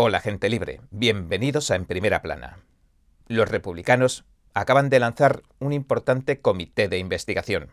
Hola 0.00 0.20
gente 0.20 0.48
libre, 0.48 0.80
bienvenidos 0.92 1.72
a 1.72 1.74
En 1.74 1.84
Primera 1.84 2.22
Plana. 2.22 2.60
Los 3.26 3.48
republicanos 3.48 4.24
acaban 4.54 4.90
de 4.90 5.00
lanzar 5.00 5.42
un 5.58 5.72
importante 5.72 6.40
comité 6.40 6.86
de 6.86 6.98
investigación, 6.98 7.72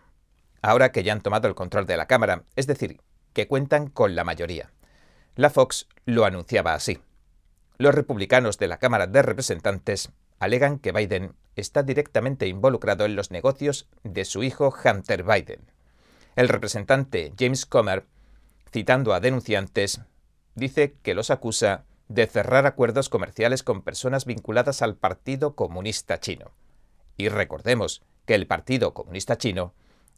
ahora 0.63 0.91
que 0.91 1.03
ya 1.03 1.13
han 1.13 1.21
tomado 1.21 1.47
el 1.47 1.53
control 1.53 1.85
de 1.85 1.97
la 1.97 2.07
Cámara, 2.07 2.41
es 2.55 2.65
decir, 2.65 2.99
que 3.33 3.47
cuentan 3.47 3.89
con 3.89 4.15
la 4.15 4.23
mayoría. 4.23 4.71
La 5.35 5.51
Fox 5.51 5.87
lo 6.05 6.25
anunciaba 6.25 6.73
así. 6.73 6.97
Los 7.77 7.93
republicanos 7.93 8.57
de 8.57 8.69
la 8.69 8.79
Cámara 8.79 9.05
de 9.05 9.21
Representantes 9.21 10.09
alegan 10.39 10.79
que 10.79 10.93
Biden 10.93 11.35
está 11.55 11.83
directamente 11.83 12.47
involucrado 12.47 13.05
en 13.05 13.15
los 13.15 13.29
negocios 13.29 13.87
de 14.03 14.25
su 14.25 14.41
hijo 14.41 14.73
Hunter 14.83 15.21
Biden. 15.21 15.61
El 16.35 16.49
representante 16.49 17.33
James 17.37 17.67
Comer, 17.67 18.07
citando 18.71 19.13
a 19.13 19.19
denunciantes, 19.19 20.01
dice 20.55 20.95
que 21.03 21.13
los 21.13 21.29
acusa 21.29 21.85
de 22.07 22.27
cerrar 22.27 22.65
acuerdos 22.65 23.09
comerciales 23.09 23.63
con 23.63 23.81
personas 23.81 24.25
vinculadas 24.25 24.81
al 24.81 24.95
Partido 24.95 25.55
Comunista 25.55 26.19
Chino. 26.19 26.51
Y 27.17 27.29
recordemos 27.29 28.03
que 28.25 28.35
el 28.35 28.47
Partido 28.47 28.93
Comunista 28.93 29.37
Chino 29.37 29.73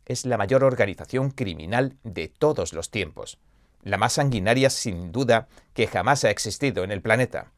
es 0.06 0.26
la 0.26 0.38
mayor 0.38 0.64
organización 0.64 1.32
criminal 1.32 1.98
de 2.04 2.28
todos 2.28 2.74
los 2.74 2.92
tiempos, 2.92 3.40
la 3.84 3.98
más 3.98 4.14
sanguinaria 4.14 4.70
sin 4.70 5.12
duda 5.12 5.48
que 5.74 5.88
jamás 5.88 6.24
ha 6.24 6.30
existido 6.30 6.84
en 6.84 6.92
el 6.92 7.02
planeta. 7.02 7.52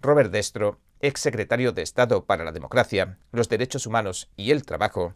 Robert 0.00 0.30
Destro, 0.30 0.78
ex 1.00 1.20
secretario 1.20 1.72
de 1.72 1.82
Estado 1.82 2.24
para 2.24 2.44
la 2.44 2.52
Democracia, 2.52 3.18
los 3.32 3.48
Derechos 3.48 3.86
Humanos 3.86 4.30
y 4.36 4.50
el 4.50 4.64
Trabajo, 4.64 5.14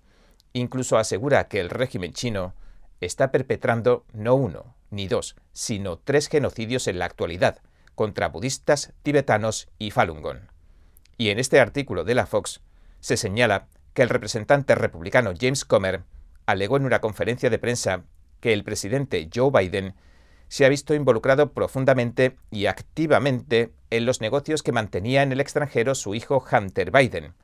incluso 0.52 0.98
asegura 0.98 1.48
que 1.48 1.60
el 1.60 1.70
régimen 1.70 2.12
chino 2.12 2.54
está 3.00 3.30
perpetrando 3.30 4.04
no 4.12 4.34
uno 4.34 4.74
ni 4.90 5.08
dos, 5.08 5.36
sino 5.52 5.98
tres 5.98 6.28
genocidios 6.28 6.86
en 6.86 6.98
la 6.98 7.06
actualidad, 7.06 7.60
contra 7.94 8.28
budistas, 8.28 8.92
tibetanos 9.02 9.68
y 9.78 9.90
Falun 9.90 10.22
Gong. 10.22 10.48
Y 11.16 11.30
en 11.30 11.38
este 11.38 11.60
artículo 11.60 12.04
de 12.04 12.14
la 12.14 12.26
Fox 12.26 12.60
se 13.00 13.16
señala 13.16 13.68
que 13.92 14.02
el 14.02 14.08
representante 14.08 14.74
republicano 14.74 15.32
James 15.38 15.64
Comer 15.64 16.02
alegó 16.46 16.76
en 16.76 16.84
una 16.84 17.00
conferencia 17.00 17.50
de 17.50 17.58
prensa 17.58 18.04
que 18.40 18.52
el 18.52 18.64
presidente 18.64 19.28
Joe 19.32 19.50
Biden 19.50 19.94
se 20.48 20.64
ha 20.64 20.68
visto 20.68 20.94
involucrado 20.94 21.52
profundamente 21.52 22.36
y 22.50 22.66
activamente 22.66 23.72
en 23.90 24.06
los 24.06 24.20
negocios 24.20 24.62
que 24.62 24.72
mantenía 24.72 25.22
en 25.22 25.32
el 25.32 25.40
extranjero 25.40 25.94
su 25.94 26.14
hijo 26.14 26.44
Hunter 26.50 26.90
Biden, 26.90 27.34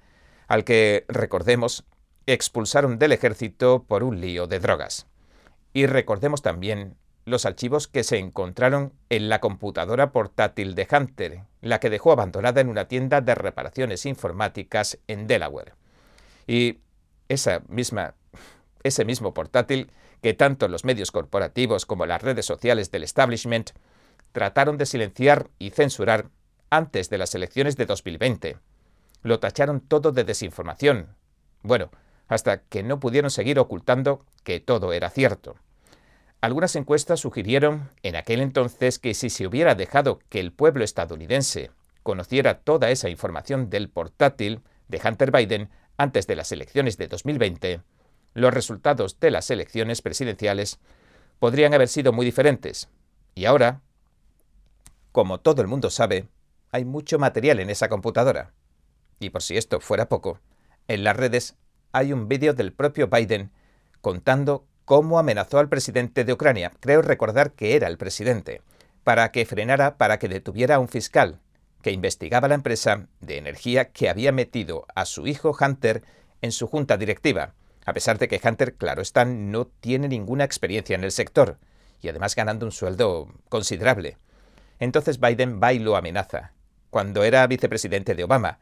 al 0.48 0.64
que, 0.64 1.04
recordemos, 1.08 1.84
expulsaron 2.26 2.98
del 2.98 3.12
ejército 3.12 3.84
por 3.84 4.02
un 4.02 4.20
lío 4.20 4.46
de 4.46 4.60
drogas. 4.60 5.06
Y 5.72 5.86
recordemos 5.86 6.42
también 6.42 6.96
los 7.24 7.46
archivos 7.46 7.86
que 7.86 8.02
se 8.02 8.18
encontraron 8.18 8.92
en 9.08 9.28
la 9.28 9.40
computadora 9.40 10.12
portátil 10.12 10.74
de 10.74 10.88
Hunter, 10.90 11.42
la 11.60 11.80
que 11.80 11.90
dejó 11.90 12.12
abandonada 12.12 12.60
en 12.60 12.68
una 12.68 12.86
tienda 12.88 13.20
de 13.20 13.34
reparaciones 13.34 14.06
informáticas 14.06 14.98
en 15.06 15.26
Delaware. 15.26 15.74
Y 16.46 16.78
esa 17.28 17.62
misma, 17.68 18.14
ese 18.82 19.04
mismo 19.04 19.34
portátil 19.34 19.90
que 20.22 20.34
tanto 20.34 20.68
los 20.68 20.84
medios 20.84 21.12
corporativos 21.12 21.86
como 21.86 22.06
las 22.06 22.22
redes 22.22 22.46
sociales 22.46 22.90
del 22.90 23.04
establishment 23.04 23.70
trataron 24.32 24.76
de 24.76 24.86
silenciar 24.86 25.50
y 25.58 25.70
censurar 25.70 26.30
antes 26.70 27.10
de 27.10 27.18
las 27.18 27.34
elecciones 27.34 27.76
de 27.76 27.86
2020. 27.86 28.58
Lo 29.22 29.40
tacharon 29.40 29.80
todo 29.80 30.12
de 30.12 30.24
desinformación. 30.24 31.16
Bueno, 31.62 31.90
hasta 32.28 32.62
que 32.62 32.82
no 32.82 33.00
pudieron 33.00 33.30
seguir 33.30 33.58
ocultando 33.58 34.24
que 34.44 34.60
todo 34.60 34.92
era 34.92 35.10
cierto. 35.10 35.56
Algunas 36.40 36.74
encuestas 36.74 37.20
sugirieron 37.20 37.90
en 38.02 38.16
aquel 38.16 38.40
entonces 38.40 38.98
que 38.98 39.12
si 39.12 39.28
se 39.28 39.46
hubiera 39.46 39.74
dejado 39.74 40.20
que 40.30 40.40
el 40.40 40.52
pueblo 40.52 40.84
estadounidense 40.84 41.70
conociera 42.02 42.60
toda 42.60 42.90
esa 42.90 43.10
información 43.10 43.68
del 43.68 43.90
portátil 43.90 44.62
de 44.88 45.00
Hunter 45.04 45.32
Biden 45.32 45.68
antes 45.98 46.26
de 46.26 46.36
las 46.36 46.50
elecciones 46.50 46.96
de 46.96 47.08
2020, 47.08 47.82
los 48.32 48.54
resultados 48.54 49.20
de 49.20 49.30
las 49.30 49.50
elecciones 49.50 50.00
presidenciales 50.00 50.80
podrían 51.38 51.74
haber 51.74 51.88
sido 51.88 52.12
muy 52.12 52.24
diferentes. 52.24 52.88
Y 53.34 53.44
ahora, 53.44 53.82
como 55.12 55.40
todo 55.40 55.60
el 55.60 55.68
mundo 55.68 55.90
sabe, 55.90 56.28
hay 56.72 56.86
mucho 56.86 57.18
material 57.18 57.60
en 57.60 57.68
esa 57.68 57.90
computadora. 57.90 58.54
Y 59.18 59.28
por 59.28 59.42
si 59.42 59.58
esto 59.58 59.80
fuera 59.80 60.08
poco, 60.08 60.40
en 60.88 61.04
las 61.04 61.16
redes 61.16 61.56
hay 61.92 62.14
un 62.14 62.28
vídeo 62.28 62.54
del 62.54 62.72
propio 62.72 63.08
Biden 63.08 63.50
contando 64.00 64.66
cómo 64.90 65.20
amenazó 65.20 65.60
al 65.60 65.68
presidente 65.68 66.24
de 66.24 66.32
Ucrania, 66.32 66.72
creo 66.80 67.00
recordar 67.00 67.52
que 67.52 67.76
era 67.76 67.86
el 67.86 67.96
presidente, 67.96 68.60
para 69.04 69.30
que 69.30 69.46
frenara, 69.46 69.96
para 69.98 70.18
que 70.18 70.26
detuviera 70.26 70.74
a 70.74 70.78
un 70.80 70.88
fiscal 70.88 71.38
que 71.80 71.92
investigaba 71.92 72.48
la 72.48 72.56
empresa 72.56 73.06
de 73.20 73.38
energía 73.38 73.92
que 73.92 74.08
había 74.08 74.32
metido 74.32 74.88
a 74.96 75.04
su 75.04 75.28
hijo 75.28 75.56
Hunter 75.56 76.02
en 76.42 76.50
su 76.50 76.66
junta 76.66 76.96
directiva, 76.96 77.54
a 77.86 77.92
pesar 77.92 78.18
de 78.18 78.26
que 78.26 78.40
Hunter, 78.42 78.74
claro 78.74 79.00
está, 79.00 79.24
no 79.24 79.68
tiene 79.68 80.08
ninguna 80.08 80.42
experiencia 80.42 80.96
en 80.96 81.04
el 81.04 81.12
sector, 81.12 81.58
y 82.02 82.08
además 82.08 82.34
ganando 82.34 82.66
un 82.66 82.72
sueldo 82.72 83.28
considerable. 83.48 84.16
Entonces 84.80 85.20
Biden 85.20 85.60
va 85.62 85.72
y 85.72 85.78
lo 85.78 85.94
amenaza. 85.94 86.50
Cuando 86.90 87.22
era 87.22 87.46
vicepresidente 87.46 88.16
de 88.16 88.24
Obama, 88.24 88.58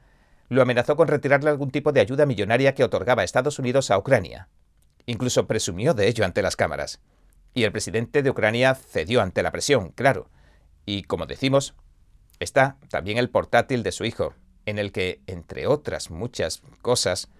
lo 0.50 0.60
amenazó 0.60 0.94
con 0.94 1.08
retirarle 1.08 1.48
algún 1.48 1.70
tipo 1.70 1.92
de 1.92 2.00
ayuda 2.00 2.26
millonaria 2.26 2.74
que 2.74 2.84
otorgaba 2.84 3.24
Estados 3.24 3.58
Unidos 3.58 3.90
a 3.90 3.96
Ucrania. 3.96 4.48
Incluso 5.08 5.46
presumió 5.46 5.94
de 5.94 6.06
ello 6.06 6.26
ante 6.26 6.42
las 6.42 6.54
cámaras. 6.54 7.00
Y 7.54 7.64
el 7.64 7.72
presidente 7.72 8.22
de 8.22 8.28
Ucrania 8.28 8.74
cedió 8.74 9.22
ante 9.22 9.42
la 9.42 9.50
presión, 9.50 9.88
claro. 9.92 10.28
Y 10.84 11.04
como 11.04 11.24
decimos, 11.24 11.74
está 12.40 12.76
también 12.90 13.16
el 13.16 13.30
portátil 13.30 13.82
de 13.82 13.90
su 13.90 14.04
hijo, 14.04 14.34
en 14.66 14.78
el 14.78 14.92
que, 14.92 15.22
entre 15.26 15.66
otras 15.66 16.10
muchas 16.10 16.60
cosas, 16.82 17.30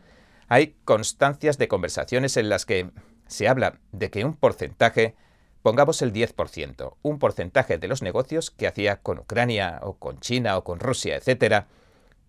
hay 0.49 0.77
constancias 0.87 1.59
de 1.59 1.69
conversaciones 1.69 2.39
en 2.39 2.49
las 2.49 2.65
que 2.65 2.91
se 3.27 3.49
habla 3.49 3.79
de 3.93 4.11
que 4.11 4.25
un 4.25 4.35
porcentaje, 4.35 5.15
pongamos 5.61 6.01
el 6.01 6.11
10%, 6.11 6.97
un 7.03 7.19
porcentaje 7.19 7.77
de 7.77 7.89
los 7.89 8.01
negocios 8.01 8.51
que 8.51 8.67
hacía 8.67 9.03
con 9.03 9.19
Ucrania 9.19 9.81
o 9.83 9.99
con 9.99 10.21
China 10.21 10.57
o 10.57 10.65
con 10.65 10.81
Rusia, 10.81 11.17
etc., 11.19 11.67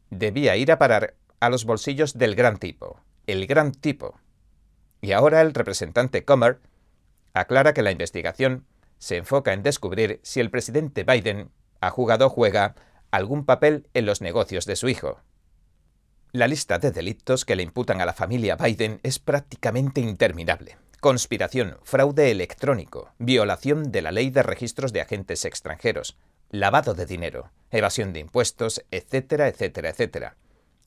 debía 0.10 0.58
ir 0.58 0.70
a 0.70 0.80
parar 0.80 1.16
a 1.40 1.50
los 1.50 1.64
bolsillos 1.64 2.18
del 2.18 2.36
gran 2.36 2.58
tipo, 2.58 3.00
el 3.26 3.48
gran 3.48 3.72
tipo, 3.72 4.20
y 5.02 5.12
ahora 5.12 5.42
el 5.42 5.54
representante 5.54 6.26
Comer 6.26 6.60
aclara 7.34 7.74
que 7.74 7.82
la 7.82 7.92
investigación 7.92 8.66
se 8.98 9.18
enfoca 9.18 9.54
en 9.54 9.64
descubrir 9.64 10.20
si 10.24 10.40
el 10.40 10.52
presidente 10.52 11.04
Biden 11.04 11.52
ha 11.82 11.90
jugado 11.90 12.28
o 12.28 12.30
juega 12.30 12.76
algún 13.12 13.46
papel 13.46 13.88
en 13.94 14.06
los 14.06 14.22
negocios 14.22 14.66
de 14.66 14.76
su 14.76 14.90
hijo. 14.90 15.22
La 16.32 16.48
lista 16.48 16.78
de 16.78 16.92
delitos 16.92 17.44
que 17.44 17.56
le 17.56 17.64
imputan 17.64 18.02
a 18.02 18.06
la 18.06 18.14
familia 18.14 18.56
Biden 18.56 19.00
es 19.02 19.18
prácticamente 19.18 20.02
interminable. 20.02 20.78
Conspiración, 21.00 21.78
fraude 21.84 22.30
electrónico, 22.30 23.14
violación 23.18 23.92
de 23.92 24.02
la 24.02 24.12
ley 24.12 24.30
de 24.30 24.44
registros 24.44 24.94
de 24.94 25.02
agentes 25.02 25.46
extranjeros, 25.46 26.18
lavado 26.52 26.94
de 26.94 27.06
dinero, 27.06 27.52
evasión 27.72 28.12
de 28.14 28.20
impuestos, 28.20 28.84
etcétera, 28.92 29.48
etcétera, 29.48 29.90
etcétera. 29.90 30.36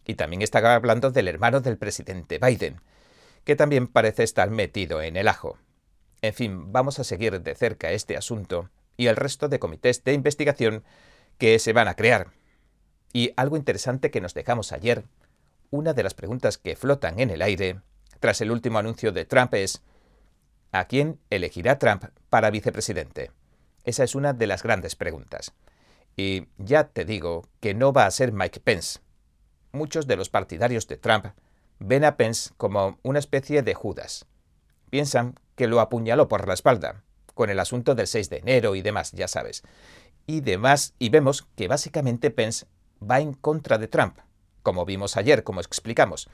Y 0.07 0.15
también 0.15 0.43
está 0.43 0.75
hablando 0.75 1.11
del 1.11 1.29
hermano 1.29 1.61
del 1.61 1.79
presidente 1.79 2.39
Biden, 2.39 2.81
que 3.45 3.57
también 3.57 3.87
parece 3.87 4.23
estar 4.23 4.51
metido 4.51 5.03
en 5.03 5.17
el 5.17 5.29
ajo. 5.29 5.59
En 6.21 6.35
fin, 6.35 6.73
vamos 6.73 6.99
a 6.99 7.05
seguir 7.05 7.41
de 7.41 7.55
cerca 7.55 7.91
este 7.91 8.17
asunto 8.17 8.71
y 8.97 9.09
el 9.09 9.17
resto 9.17 9.49
de 9.49 9.59
comités 9.59 10.05
de 10.05 10.13
investigación 10.13 10.85
que 11.39 11.59
se 11.59 11.73
van 11.73 11.89
a 11.89 11.97
crear. 11.97 12.29
Y 13.13 13.33
algo 13.37 13.57
interesante 13.57 14.11
que 14.11 14.21
nos 14.21 14.35
dejamos 14.35 14.73
ayer, 14.73 15.05
una 15.71 15.93
de 15.95 16.03
las 16.03 16.15
preguntas 16.15 16.59
que 16.59 16.77
flotan 16.77 17.19
en 17.19 17.31
el 17.31 17.43
aire 17.43 17.81
tras 18.21 18.41
el 18.41 18.51
último 18.53 18.79
anuncio 18.79 19.11
de 19.11 19.25
Trump 19.25 19.55
es 19.55 19.83
¿a 20.71 20.85
quién 20.85 21.19
elegirá 21.31 21.79
Trump 21.79 22.05
para 22.31 22.51
vicepresidente? 22.51 23.33
Esa 23.85 24.05
es 24.05 24.15
una 24.15 24.33
de 24.33 24.47
las 24.47 24.63
grandes 24.63 24.95
preguntas. 24.95 25.53
Y 26.17 26.47
ya 26.59 26.85
te 26.85 27.05
digo 27.05 27.49
que 27.61 27.75
no 27.75 27.93
va 27.93 28.07
a 28.07 28.11
ser 28.11 28.33
Mike 28.33 28.61
Pence. 28.61 29.01
Muchos 29.73 30.07
de 30.07 30.17
los 30.17 30.29
partidarios 30.29 30.87
de 30.87 30.99
Trump 30.99 31.27
ven 31.83 32.05
a 32.05 32.17
Pence 32.17 32.51
como 32.57 32.99
una 33.03 33.19
especie 33.19 33.63
de 33.63 33.75
Judas. 33.75 34.27
Piensan 34.91 35.39
que 35.57 35.67
lo 35.67 35.81
apuñaló 35.81 36.29
por 36.29 36.47
la 36.47 36.55
espalda, 36.55 37.03
con 37.35 37.51
el 37.51 37.61
asunto 37.61 37.95
del 37.95 38.07
6 38.07 38.31
de 38.31 38.39
enero 38.39 38.75
y 38.75 38.83
demás, 38.83 39.13
ya 39.13 39.29
sabes. 39.29 39.63
Y 40.27 40.41
demás, 40.41 40.95
y 40.99 41.09
vemos 41.09 41.43
que 41.57 41.69
básicamente 41.69 42.31
Pence 42.31 42.67
va 43.03 43.21
en 43.21 43.33
contra 43.33 43.79
de 43.79 43.89
Trump, 43.89 44.19
como 44.63 44.85
vimos 44.85 45.17
ayer, 45.17 45.45
como 45.45 45.61
explicamos. 45.61 46.29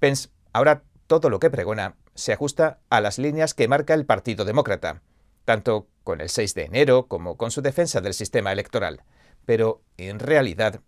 Pence, 0.00 0.30
ahora 0.52 0.82
todo 1.06 1.30
lo 1.30 1.38
que 1.38 1.50
pregona 1.50 1.96
se 2.14 2.32
ajusta 2.32 2.80
a 2.90 3.00
las 3.00 3.18
líneas 3.18 3.54
que 3.54 3.68
marca 3.68 3.94
el 3.94 4.06
Partido 4.06 4.44
Demócrata, 4.44 5.02
tanto 5.44 5.88
con 6.04 6.20
el 6.20 6.28
6 6.28 6.54
de 6.54 6.64
enero 6.64 7.06
como 7.06 7.36
con 7.36 7.50
su 7.50 7.62
defensa 7.62 8.00
del 8.00 8.14
sistema 8.14 8.52
electoral. 8.52 9.02
Pero 9.46 9.82
en 9.96 10.18
realidad 10.18 10.80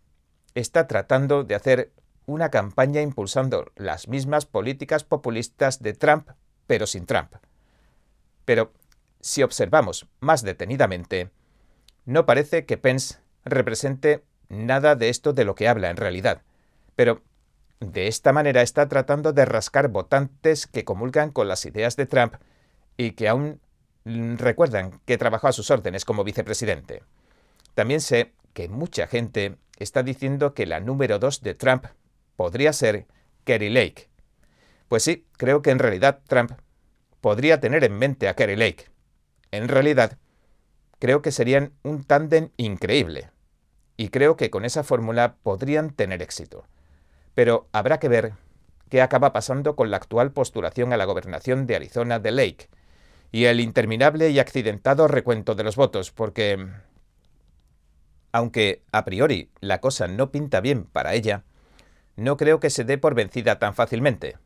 está 0.54 0.86
tratando 0.86 1.44
de 1.44 1.54
hacer 1.54 1.92
una 2.30 2.50
campaña 2.50 3.00
impulsando 3.00 3.70
las 3.76 4.08
mismas 4.08 4.46
políticas 4.46 5.04
populistas 5.04 5.82
de 5.82 5.92
Trump, 5.92 6.28
pero 6.66 6.86
sin 6.86 7.06
Trump. 7.06 7.34
Pero, 8.44 8.72
si 9.20 9.42
observamos 9.42 10.06
más 10.20 10.42
detenidamente, 10.42 11.30
no 12.04 12.26
parece 12.26 12.64
que 12.64 12.78
Pence 12.78 13.18
represente 13.44 14.24
nada 14.48 14.96
de 14.96 15.08
esto 15.08 15.32
de 15.32 15.44
lo 15.44 15.54
que 15.54 15.68
habla 15.68 15.90
en 15.90 15.96
realidad. 15.96 16.42
Pero 16.96 17.22
de 17.80 18.08
esta 18.08 18.32
manera 18.32 18.62
está 18.62 18.88
tratando 18.88 19.32
de 19.32 19.44
rascar 19.44 19.88
votantes 19.88 20.66
que 20.66 20.84
comulgan 20.84 21.30
con 21.30 21.48
las 21.48 21.64
ideas 21.66 21.96
de 21.96 22.06
Trump 22.06 22.34
y 22.96 23.12
que 23.12 23.28
aún 23.28 23.60
recuerdan 24.04 25.00
que 25.04 25.18
trabajó 25.18 25.48
a 25.48 25.52
sus 25.52 25.70
órdenes 25.70 26.04
como 26.04 26.24
vicepresidente. 26.24 27.02
También 27.74 28.00
sé 28.00 28.32
que 28.52 28.68
mucha 28.68 29.06
gente 29.06 29.56
está 29.78 30.02
diciendo 30.02 30.54
que 30.54 30.66
la 30.66 30.80
número 30.80 31.18
dos 31.18 31.42
de 31.42 31.54
Trump 31.54 31.86
podría 32.40 32.72
ser 32.72 33.06
Kerry 33.44 33.68
Lake. 33.68 34.08
Pues 34.88 35.02
sí, 35.02 35.26
creo 35.36 35.60
que 35.60 35.72
en 35.72 35.78
realidad 35.78 36.20
Trump 36.26 36.52
podría 37.20 37.60
tener 37.60 37.84
en 37.84 37.98
mente 37.98 38.28
a 38.28 38.34
Kerry 38.34 38.56
Lake. 38.56 38.86
En 39.50 39.68
realidad, 39.68 40.16
creo 40.98 41.20
que 41.20 41.32
serían 41.32 41.74
un 41.82 42.02
tándem 42.02 42.48
increíble. 42.56 43.28
Y 43.98 44.08
creo 44.08 44.38
que 44.38 44.48
con 44.48 44.64
esa 44.64 44.84
fórmula 44.84 45.36
podrían 45.42 45.90
tener 45.90 46.22
éxito. 46.22 46.64
Pero 47.34 47.68
habrá 47.72 48.00
que 48.00 48.08
ver 48.08 48.32
qué 48.88 49.02
acaba 49.02 49.34
pasando 49.34 49.76
con 49.76 49.90
la 49.90 49.98
actual 49.98 50.32
postulación 50.32 50.94
a 50.94 50.96
la 50.96 51.04
gobernación 51.04 51.66
de 51.66 51.76
Arizona 51.76 52.20
de 52.20 52.30
Lake 52.30 52.70
y 53.32 53.44
el 53.44 53.60
interminable 53.60 54.30
y 54.30 54.38
accidentado 54.38 55.08
recuento 55.08 55.54
de 55.54 55.64
los 55.64 55.76
votos, 55.76 56.10
porque 56.10 56.70
aunque 58.32 58.82
a 58.92 59.04
priori 59.04 59.50
la 59.60 59.82
cosa 59.82 60.08
no 60.08 60.32
pinta 60.32 60.62
bien 60.62 60.84
para 60.84 61.12
ella, 61.12 61.44
no 62.20 62.36
creo 62.36 62.60
que 62.60 62.68
se 62.68 62.84
dé 62.84 62.98
por 62.98 63.14
vencida 63.14 63.58
tan 63.58 63.74
fácilmente. 63.74 64.36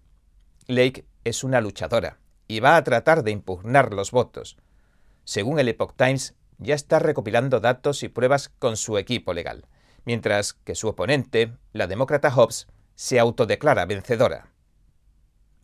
Lake 0.68 1.06
es 1.24 1.42
una 1.42 1.60
luchadora 1.60 2.20
y 2.46 2.60
va 2.60 2.76
a 2.76 2.84
tratar 2.84 3.24
de 3.24 3.32
impugnar 3.32 3.92
los 3.92 4.12
votos. 4.12 4.56
Según 5.24 5.58
el 5.58 5.68
Epoch 5.68 5.96
Times, 5.96 6.36
ya 6.58 6.76
está 6.76 7.00
recopilando 7.00 7.58
datos 7.58 8.04
y 8.04 8.08
pruebas 8.08 8.48
con 8.60 8.76
su 8.76 8.96
equipo 8.96 9.34
legal, 9.34 9.66
mientras 10.04 10.52
que 10.52 10.76
su 10.76 10.86
oponente, 10.86 11.56
la 11.72 11.88
demócrata 11.88 12.30
Hobbs, 12.30 12.68
se 12.94 13.18
autodeclara 13.18 13.86
vencedora. 13.86 14.52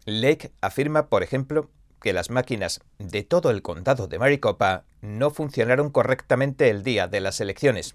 Lake 0.04 0.50
afirma, 0.60 1.10
por 1.10 1.22
ejemplo, 1.22 1.70
que 2.02 2.12
las 2.12 2.28
máquinas 2.28 2.80
de 2.98 3.22
todo 3.22 3.52
el 3.52 3.62
condado 3.62 4.08
de 4.08 4.18
Maricopa 4.18 4.84
no 5.00 5.30
funcionaron 5.30 5.90
correctamente 5.90 6.70
el 6.70 6.82
día 6.82 7.06
de 7.06 7.20
las 7.20 7.40
elecciones 7.40 7.94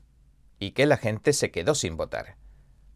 y 0.58 0.72
que 0.72 0.86
la 0.86 0.96
gente 0.96 1.34
se 1.34 1.52
quedó 1.52 1.76
sin 1.76 1.98
votar. 1.98 2.38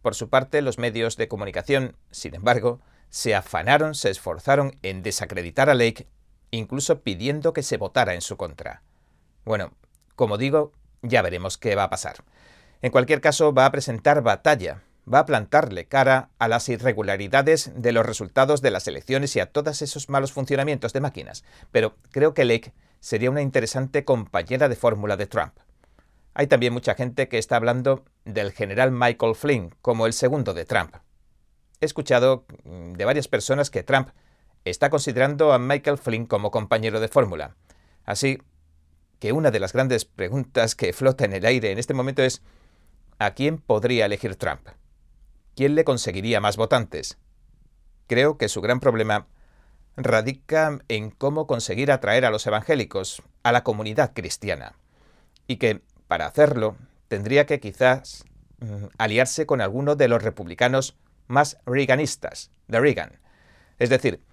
Por 0.01 0.15
su 0.15 0.29
parte, 0.29 0.61
los 0.61 0.77
medios 0.77 1.17
de 1.17 1.27
comunicación, 1.27 1.95
sin 2.11 2.35
embargo, 2.35 2.79
se 3.09 3.35
afanaron, 3.35 3.95
se 3.95 4.09
esforzaron 4.09 4.77
en 4.81 5.03
desacreditar 5.03 5.69
a 5.69 5.73
Lake, 5.73 6.07
incluso 6.51 7.01
pidiendo 7.01 7.53
que 7.53 7.63
se 7.63 7.77
votara 7.77 8.13
en 8.13 8.21
su 8.21 8.37
contra. 8.37 8.81
Bueno, 9.45 9.73
como 10.15 10.37
digo, 10.37 10.71
ya 11.01 11.21
veremos 11.21 11.57
qué 11.57 11.75
va 11.75 11.83
a 11.83 11.89
pasar. 11.89 12.17
En 12.81 12.91
cualquier 12.91 13.19
caso, 13.21 13.53
va 13.53 13.65
a 13.65 13.71
presentar 13.71 14.21
batalla, 14.21 14.83
va 15.11 15.19
a 15.19 15.25
plantarle 15.25 15.87
cara 15.87 16.29
a 16.37 16.47
las 16.47 16.69
irregularidades 16.69 17.71
de 17.75 17.91
los 17.91 18.05
resultados 18.05 18.61
de 18.61 18.71
las 18.71 18.87
elecciones 18.87 19.35
y 19.35 19.39
a 19.39 19.51
todos 19.51 19.81
esos 19.81 20.07
malos 20.07 20.31
funcionamientos 20.31 20.93
de 20.93 21.01
máquinas. 21.01 21.43
Pero 21.71 21.95
creo 22.11 22.33
que 22.33 22.45
Lake 22.45 22.73
sería 22.99 23.31
una 23.31 23.41
interesante 23.41 24.05
compañera 24.05 24.69
de 24.69 24.75
fórmula 24.75 25.17
de 25.17 25.27
Trump. 25.27 25.53
Hay 26.33 26.47
también 26.47 26.73
mucha 26.73 26.95
gente 26.95 27.27
que 27.27 27.37
está 27.37 27.55
hablando 27.55 28.05
del 28.33 28.51
general 28.51 28.91
Michael 28.91 29.35
Flynn 29.35 29.75
como 29.81 30.05
el 30.05 30.13
segundo 30.13 30.53
de 30.53 30.65
Trump. 30.65 30.95
He 31.81 31.85
escuchado 31.85 32.45
mm, 32.63 32.93
de 32.93 33.05
varias 33.05 33.27
personas 33.27 33.69
que 33.69 33.83
Trump 33.83 34.09
está 34.65 34.89
considerando 34.89 35.53
a 35.53 35.59
Michael 35.59 35.97
Flynn 35.97 36.25
como 36.25 36.51
compañero 36.51 36.99
de 36.99 37.07
fórmula. 37.07 37.55
Así 38.05 38.41
que 39.19 39.31
una 39.31 39.51
de 39.51 39.59
las 39.59 39.73
grandes 39.73 40.05
preguntas 40.05 40.75
que 40.75 40.93
flota 40.93 41.25
en 41.25 41.33
el 41.33 41.45
aire 41.45 41.71
en 41.71 41.77
este 41.77 41.93
momento 41.93 42.23
es 42.23 42.41
¿a 43.17 43.31
quién 43.31 43.57
podría 43.57 44.05
elegir 44.05 44.35
Trump? 44.35 44.67
¿Quién 45.55 45.75
le 45.75 45.83
conseguiría 45.83 46.39
más 46.39 46.57
votantes? 46.57 47.17
Creo 48.07 48.37
que 48.37 48.49
su 48.49 48.61
gran 48.61 48.79
problema 48.79 49.27
radica 49.97 50.79
en 50.87 51.11
cómo 51.11 51.47
conseguir 51.47 51.91
atraer 51.91 52.25
a 52.25 52.29
los 52.29 52.47
evangélicos, 52.47 53.21
a 53.43 53.51
la 53.51 53.63
comunidad 53.63 54.13
cristiana, 54.13 54.75
y 55.47 55.57
que 55.57 55.81
para 56.07 56.25
hacerlo, 56.25 56.75
tendría 57.09 57.45
que 57.45 57.59
quizás 57.59 58.23
mm, 58.59 58.85
aliarse 58.97 59.45
con 59.45 59.59
alguno 59.59 59.97
de 59.97 60.07
los 60.07 60.23
republicanos 60.23 60.97
más 61.27 61.57
reaganistas, 61.65 62.51
de 62.67 62.79
Reagan. 62.79 63.19
Es 63.77 63.89
decir, 63.89 64.23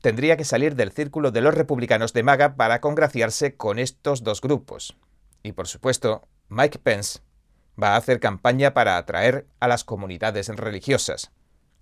tendría 0.00 0.36
que 0.36 0.44
salir 0.44 0.74
del 0.76 0.92
círculo 0.92 1.30
de 1.30 1.42
los 1.42 1.54
republicanos 1.54 2.12
de 2.14 2.22
MAGA 2.22 2.56
para 2.56 2.80
congraciarse 2.80 3.56
con 3.56 3.78
estos 3.78 4.22
dos 4.22 4.40
grupos. 4.40 4.96
Y 5.42 5.52
por 5.52 5.68
supuesto, 5.68 6.26
Mike 6.48 6.78
Pence 6.78 7.20
va 7.80 7.94
a 7.94 7.96
hacer 7.96 8.20
campaña 8.20 8.72
para 8.72 8.96
atraer 8.96 9.46
a 9.60 9.68
las 9.68 9.84
comunidades 9.84 10.48
religiosas. 10.48 11.32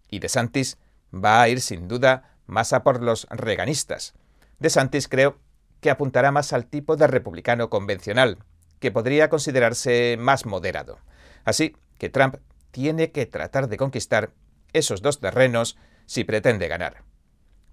Y 0.08 0.18
DeSantis 0.18 0.78
va 1.12 1.42
a 1.42 1.48
ir 1.48 1.60
sin 1.60 1.88
duda 1.88 2.36
más 2.46 2.72
a 2.72 2.82
por 2.82 3.02
los 3.02 3.26
reganistas. 3.30 4.14
DeSantis 4.58 5.08
creo 5.08 5.38
que 5.80 5.90
apuntará 5.90 6.30
más 6.32 6.52
al 6.52 6.66
tipo 6.66 6.96
de 6.96 7.06
republicano 7.06 7.68
convencional, 7.70 8.38
que 8.82 8.90
podría 8.90 9.30
considerarse 9.30 10.16
más 10.18 10.44
moderado. 10.44 10.98
Así 11.44 11.76
que 11.98 12.08
Trump 12.08 12.38
tiene 12.72 13.12
que 13.12 13.26
tratar 13.26 13.68
de 13.68 13.76
conquistar 13.76 14.32
esos 14.72 15.02
dos 15.02 15.20
terrenos 15.20 15.78
si 16.06 16.24
pretende 16.24 16.66
ganar. 16.66 17.04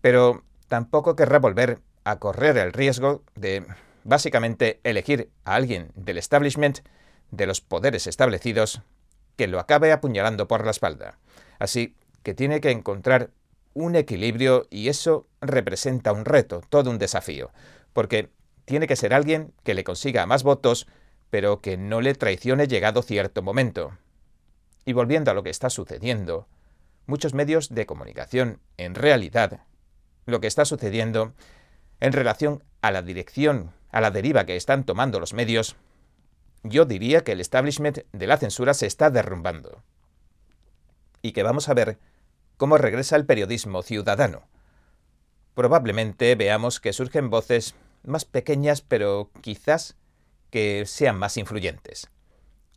Pero 0.02 0.46
tampoco 0.68 1.16
querrá 1.16 1.40
volver 1.40 1.80
a 2.04 2.20
correr 2.20 2.58
el 2.58 2.74
riesgo 2.74 3.24
de 3.34 3.66
básicamente 4.04 4.80
elegir 4.84 5.32
a 5.46 5.56
alguien 5.56 5.92
del 5.96 6.20
establishment, 6.20 6.82
de 7.32 7.48
los 7.48 7.60
poderes 7.60 8.06
establecidos, 8.06 8.84
que 9.36 9.48
lo 9.48 9.60
acabe 9.60 9.92
apuñalando 9.92 10.48
por 10.48 10.64
la 10.64 10.72
espalda. 10.72 11.18
Así 11.58 11.96
que 12.22 12.36
tiene 12.36 12.62
que 12.62 12.70
encontrar 12.70 13.32
un 13.74 13.96
equilibrio 13.96 14.68
y 14.70 14.90
eso 14.90 15.28
representa 15.42 16.14
un 16.14 16.26
reto, 16.26 16.62
todo 16.70 16.92
un 16.92 17.00
desafío, 17.00 17.52
porque 17.94 18.30
tiene 18.69 18.86
que 18.86 18.95
ser 18.95 19.16
alguien 19.16 19.51
que 19.63 19.74
le 19.74 19.83
consiga 19.83 20.27
más 20.27 20.44
votos, 20.44 20.86
pero 21.31 21.60
que 21.60 21.75
no 21.75 22.01
le 22.01 22.13
traicione 22.13 22.68
llegado 22.68 23.01
cierto 23.01 23.42
momento. 23.42 23.98
Y 24.86 24.94
volviendo 24.94 25.31
a 25.31 25.33
lo 25.33 25.42
que 25.42 25.50
está 25.50 25.71
sucediendo, 25.71 26.48
muchos 27.07 27.33
medios 27.33 27.69
de 27.69 27.88
comunicación, 27.88 28.60
en 28.77 28.94
realidad, 28.94 29.62
lo 30.27 30.39
que 30.39 30.45
está 30.45 30.66
sucediendo 30.66 31.33
en 32.00 32.13
relación 32.13 32.63
a 32.81 32.92
la 32.92 33.01
dirección, 33.01 33.74
a 33.89 34.01
la 34.01 34.12
deriva 34.12 34.45
que 34.45 34.56
están 34.56 34.83
tomando 34.83 35.19
los 35.19 35.33
medios, 35.33 35.75
yo 36.62 36.86
diría 36.86 37.21
que 37.21 37.31
el 37.31 37.42
establishment 37.42 38.01
de 38.12 38.27
la 38.27 38.38
censura 38.38 38.75
se 38.75 38.86
está 38.86 39.10
derrumbando. 39.10 39.81
Y 41.23 41.31
que 41.31 41.42
vamos 41.42 41.69
a 41.69 41.73
ver 41.73 41.97
cómo 42.57 42.78
regresa 42.78 43.16
el 43.16 43.26
periodismo 43.26 43.81
ciudadano. 43.81 44.47
Probablemente 45.56 46.35
veamos 46.35 46.80
que 46.80 46.94
surgen 46.94 47.31
voces 47.31 47.73
más 48.04 48.26
pequeñas, 48.26 48.82
pero 48.82 49.32
quizás 49.42 49.98
que 50.50 50.86
sean 50.86 51.18
más 51.18 51.38
influyentes. 51.38 52.10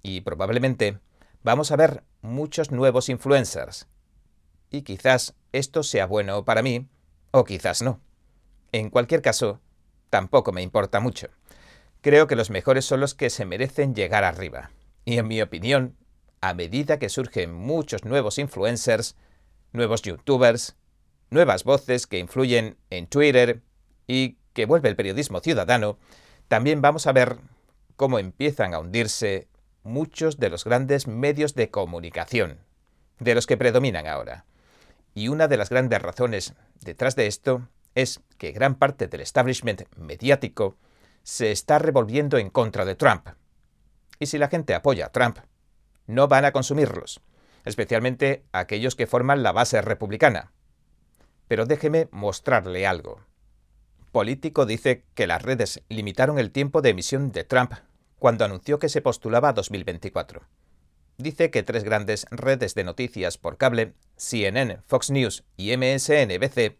Y 0.02 0.20
probablemente 0.22 0.98
vamos 1.42 1.70
a 1.70 1.76
ver 1.76 2.04
muchos 2.20 2.70
nuevos 2.70 3.08
influencers. 3.08 3.88
Y 4.70 4.82
quizás 4.82 5.34
esto 5.52 5.82
sea 5.82 6.06
bueno 6.06 6.44
para 6.44 6.62
mí, 6.62 6.88
o 7.30 7.44
quizás 7.44 7.82
no. 7.82 8.00
En 8.72 8.90
cualquier 8.90 9.22
caso, 9.22 9.60
tampoco 10.10 10.52
me 10.52 10.62
importa 10.62 11.00
mucho. 11.00 11.28
Creo 12.00 12.26
que 12.26 12.36
los 12.36 12.50
mejores 12.50 12.84
son 12.84 13.00
los 13.00 13.14
que 13.14 13.30
se 13.30 13.44
merecen 13.44 13.94
llegar 13.94 14.24
arriba. 14.24 14.70
Y 15.04 15.18
en 15.18 15.28
mi 15.28 15.40
opinión, 15.40 15.96
a 16.40 16.54
medida 16.54 16.98
que 16.98 17.08
surgen 17.08 17.54
muchos 17.54 18.04
nuevos 18.04 18.38
influencers, 18.38 19.16
nuevos 19.72 20.02
youtubers, 20.02 20.76
nuevas 21.30 21.64
voces 21.64 22.06
que 22.06 22.18
influyen 22.18 22.76
en 22.90 23.06
Twitter 23.06 23.62
y 24.06 24.38
que 24.52 24.66
vuelve 24.66 24.88
el 24.88 24.96
periodismo 24.96 25.40
ciudadano, 25.40 25.98
también 26.48 26.82
vamos 26.82 27.06
a 27.06 27.12
ver 27.12 27.38
cómo 27.96 28.18
empiezan 28.18 28.74
a 28.74 28.78
hundirse 28.78 29.48
muchos 29.82 30.38
de 30.38 30.50
los 30.50 30.64
grandes 30.64 31.06
medios 31.06 31.54
de 31.54 31.70
comunicación, 31.70 32.58
de 33.18 33.34
los 33.34 33.46
que 33.46 33.56
predominan 33.56 34.06
ahora. 34.06 34.44
Y 35.14 35.28
una 35.28 35.48
de 35.48 35.56
las 35.56 35.70
grandes 35.70 36.00
razones 36.00 36.54
detrás 36.80 37.16
de 37.16 37.26
esto 37.26 37.68
es 37.94 38.20
que 38.38 38.52
gran 38.52 38.76
parte 38.76 39.06
del 39.06 39.20
establishment 39.20 39.82
mediático 39.96 40.76
se 41.22 41.52
está 41.52 41.78
revolviendo 41.78 42.38
en 42.38 42.50
contra 42.50 42.84
de 42.84 42.94
Trump. 42.94 43.28
Y 44.18 44.26
si 44.26 44.38
la 44.38 44.48
gente 44.48 44.74
apoya 44.74 45.06
a 45.06 45.12
Trump, 45.12 45.38
no 46.06 46.28
van 46.28 46.44
a 46.44 46.52
consumirlos, 46.52 47.20
especialmente 47.64 48.44
aquellos 48.52 48.96
que 48.96 49.06
forman 49.06 49.42
la 49.42 49.52
base 49.52 49.80
republicana. 49.82 50.52
Pero 51.48 51.66
déjeme 51.66 52.08
mostrarle 52.10 52.86
algo. 52.86 53.20
Político 54.12 54.66
dice 54.66 55.04
que 55.14 55.26
las 55.26 55.40
redes 55.40 55.80
limitaron 55.88 56.38
el 56.38 56.50
tiempo 56.50 56.82
de 56.82 56.90
emisión 56.90 57.32
de 57.32 57.44
Trump 57.44 57.72
cuando 58.18 58.44
anunció 58.44 58.78
que 58.78 58.90
se 58.90 59.00
postulaba 59.00 59.48
a 59.48 59.52
2024. 59.54 60.42
Dice 61.16 61.50
que 61.50 61.62
tres 61.62 61.82
grandes 61.82 62.26
redes 62.30 62.74
de 62.74 62.84
noticias 62.84 63.38
por 63.38 63.56
cable, 63.56 63.94
CNN, 64.18 64.80
Fox 64.86 65.10
News 65.10 65.44
y 65.56 65.74
MSNBC, 65.74 66.76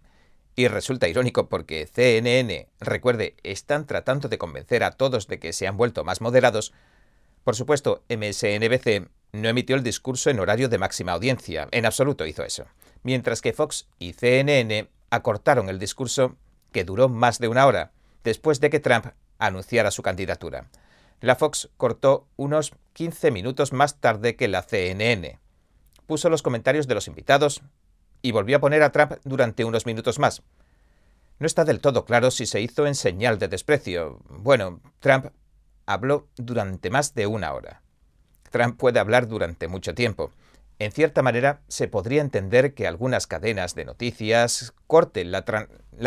y 0.57 0.69
resulta 0.69 1.09
irónico 1.09 1.49
porque 1.49 1.87
CNN, 1.87 2.69
recuerde, 2.81 3.37
están 3.43 3.87
tratando 3.87 4.29
de 4.29 4.37
convencer 4.37 4.85
a 4.85 4.91
todos 4.91 5.27
de 5.27 5.39
que 5.39 5.55
se 5.55 5.67
han 5.67 5.79
vuelto 5.79 6.05
más 6.05 6.21
moderados, 6.21 6.75
Por 7.45 7.57
supuesto, 7.57 8.05
MSNBC 8.09 9.09
no 9.33 9.49
emitió 9.49 9.75
el 9.75 9.83
discurso 9.83 10.29
en 10.29 10.39
horario 10.39 10.69
de 10.69 10.79
máxima 10.79 11.13
audiencia, 11.13 11.67
en 11.73 11.87
absoluto 11.87 12.27
hizo 12.27 12.45
eso, 12.45 12.67
mientras 13.03 13.41
que 13.41 13.55
Fox 13.55 13.89
y 13.99 14.13
CNN 14.13 14.89
acortaron 15.11 15.69
el 15.69 15.81
discurso 15.81 16.37
que 16.73 16.85
duró 16.85 17.09
más 17.09 17.39
de 17.39 17.49
una 17.49 17.67
hora, 17.67 17.93
después 18.25 18.61
de 18.61 18.71
que 18.71 18.81
Trump 18.81 19.07
anunciara 19.39 19.91
su 19.91 20.03
candidatura. 20.03 20.69
La 21.21 21.37
Fox 21.37 21.71
cortó 21.77 22.27
unos 22.37 22.73
15 22.95 23.31
minutos 23.31 23.73
más 23.73 24.01
tarde 24.01 24.35
que 24.35 24.49
la 24.49 24.63
CNN. 24.63 25.39
Puso 26.07 26.29
los 26.29 26.43
comentarios 26.43 26.89
de 26.89 26.95
los 26.95 27.07
invitados 27.07 27.63
y 28.23 28.33
volvió 28.33 28.57
a 28.57 28.61
poner 28.61 28.83
a 28.83 28.91
Trump 28.91 29.13
durante 29.25 29.65
unos 29.65 29.87
minutos 29.87 30.19
más. 30.19 30.43
No 31.39 31.47
está 31.47 31.65
del 31.65 31.81
todo 31.81 32.05
claro 32.05 32.31
si 32.31 32.47
se 32.47 32.61
hizo 32.61 32.87
en 32.87 32.95
señal 32.95 33.39
de 33.39 33.49
desprecio. 33.49 34.21
Bueno, 34.29 34.81
Trump 35.01 35.27
habló 35.87 36.29
durante 36.37 36.91
más 36.91 37.15
de 37.15 37.27
una 37.27 37.53
hora. 37.53 37.83
Trump 38.51 38.79
puede 38.79 39.01
hablar 39.01 39.27
durante 39.29 39.69
mucho 39.69 39.95
tiempo. 39.95 40.33
En 40.83 40.91
cierta 40.91 41.23
manera, 41.23 41.61
se 41.69 41.87
podría 41.87 42.23
entender 42.23 42.75
que 42.75 42.89
algunas 42.89 43.29
cadenas 43.29 43.77
de 43.77 43.85
noticias 43.85 44.75
corten 44.89 45.31
la, 45.31 45.45